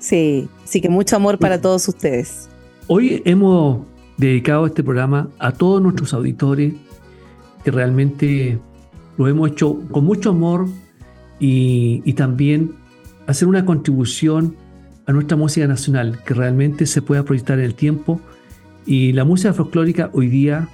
sí, 0.00 0.48
así 0.64 0.80
que 0.80 0.88
mucho 0.88 1.16
amor 1.16 1.38
para 1.38 1.60
todos 1.60 1.86
ustedes. 1.86 2.48
Hoy 2.88 3.22
hemos 3.24 3.86
dedicado 4.16 4.66
este 4.66 4.82
programa 4.82 5.28
a 5.38 5.52
todos 5.52 5.80
nuestros 5.80 6.12
auditores 6.14 6.74
que 7.62 7.70
realmente 7.70 8.58
lo 9.18 9.28
hemos 9.28 9.50
hecho 9.50 9.80
con 9.90 10.04
mucho 10.04 10.30
amor 10.30 10.66
y, 11.38 12.02
y 12.04 12.14
también 12.14 12.74
hacer 13.26 13.46
una 13.46 13.66
contribución 13.66 14.56
a 15.08 15.12
nuestra 15.12 15.38
música 15.38 15.66
nacional 15.66 16.22
que 16.22 16.34
realmente 16.34 16.84
se 16.84 17.00
pueda 17.00 17.24
proyectar 17.24 17.58
en 17.58 17.64
el 17.64 17.74
tiempo 17.74 18.20
y 18.84 19.12
la 19.12 19.24
música 19.24 19.54
folclórica 19.54 20.10
hoy 20.12 20.28
día 20.28 20.68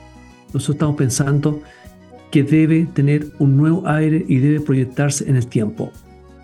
nosotros 0.52 0.74
estamos 0.74 0.96
pensando 0.96 1.62
que 2.32 2.42
debe 2.42 2.86
tener 2.92 3.28
un 3.38 3.56
nuevo 3.56 3.86
aire 3.86 4.24
y 4.28 4.38
debe 4.38 4.60
proyectarse 4.60 5.28
en 5.30 5.36
el 5.36 5.46
tiempo. 5.46 5.92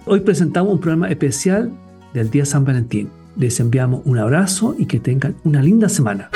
Hoy 0.07 0.20
presentamos 0.20 0.72
un 0.72 0.80
programa 0.80 1.11
especial 1.11 1.72
del 2.14 2.30
Día 2.30 2.45
San 2.45 2.64
Valentín. 2.64 3.11
Les 3.36 3.59
enviamos 3.59 4.03
un 4.05 4.18
abrazo 4.18 4.76
y 4.78 4.86
que 4.86 5.01
tengan 5.01 5.34
una 5.43 5.61
linda 5.61 5.88
semana. 5.88 6.30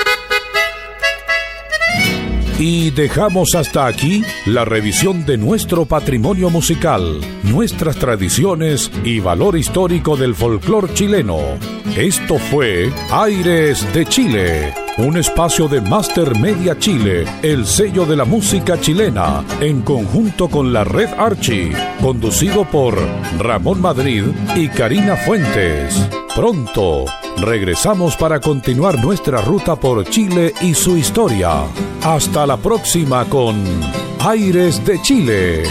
Y 2.57 2.91
dejamos 2.91 3.53
hasta 3.53 3.85
aquí 3.85 4.23
la 4.45 4.63
revisión 4.63 5.25
de 5.25 5.37
nuestro 5.37 5.85
patrimonio 5.85 6.49
musical, 6.49 7.19
nuestras 7.43 7.97
tradiciones 7.97 8.89
y 9.03 9.19
valor 9.19 9.57
histórico 9.57 10.15
del 10.15 10.35
folclor 10.35 10.93
chileno. 10.93 11.39
Esto 11.97 12.37
fue 12.37 12.93
Aires 13.11 13.85
de 13.93 14.05
Chile, 14.05 14.73
un 14.97 15.17
espacio 15.17 15.67
de 15.67 15.81
Master 15.81 16.37
Media 16.39 16.77
Chile, 16.77 17.25
el 17.41 17.65
sello 17.65 18.05
de 18.05 18.15
la 18.15 18.23
música 18.23 18.79
chilena, 18.79 19.43
en 19.59 19.81
conjunto 19.81 20.47
con 20.47 20.71
la 20.71 20.83
red 20.85 21.09
Archie, 21.17 21.73
conducido 22.01 22.63
por 22.63 22.95
Ramón 23.37 23.81
Madrid 23.81 24.23
y 24.55 24.69
Karina 24.69 25.17
Fuentes. 25.17 26.07
Pronto 26.33 27.05
regresamos 27.37 28.15
para 28.15 28.39
continuar 28.39 29.03
nuestra 29.03 29.41
ruta 29.41 29.75
por 29.75 30.05
Chile 30.09 30.53
y 30.61 30.73
su 30.73 30.97
historia. 30.97 31.63
Hasta 32.03 32.45
la 32.45 32.55
próxima 32.55 33.25
con 33.25 33.63
Aires 34.19 34.85
de 34.85 35.01
Chile. 35.01 35.63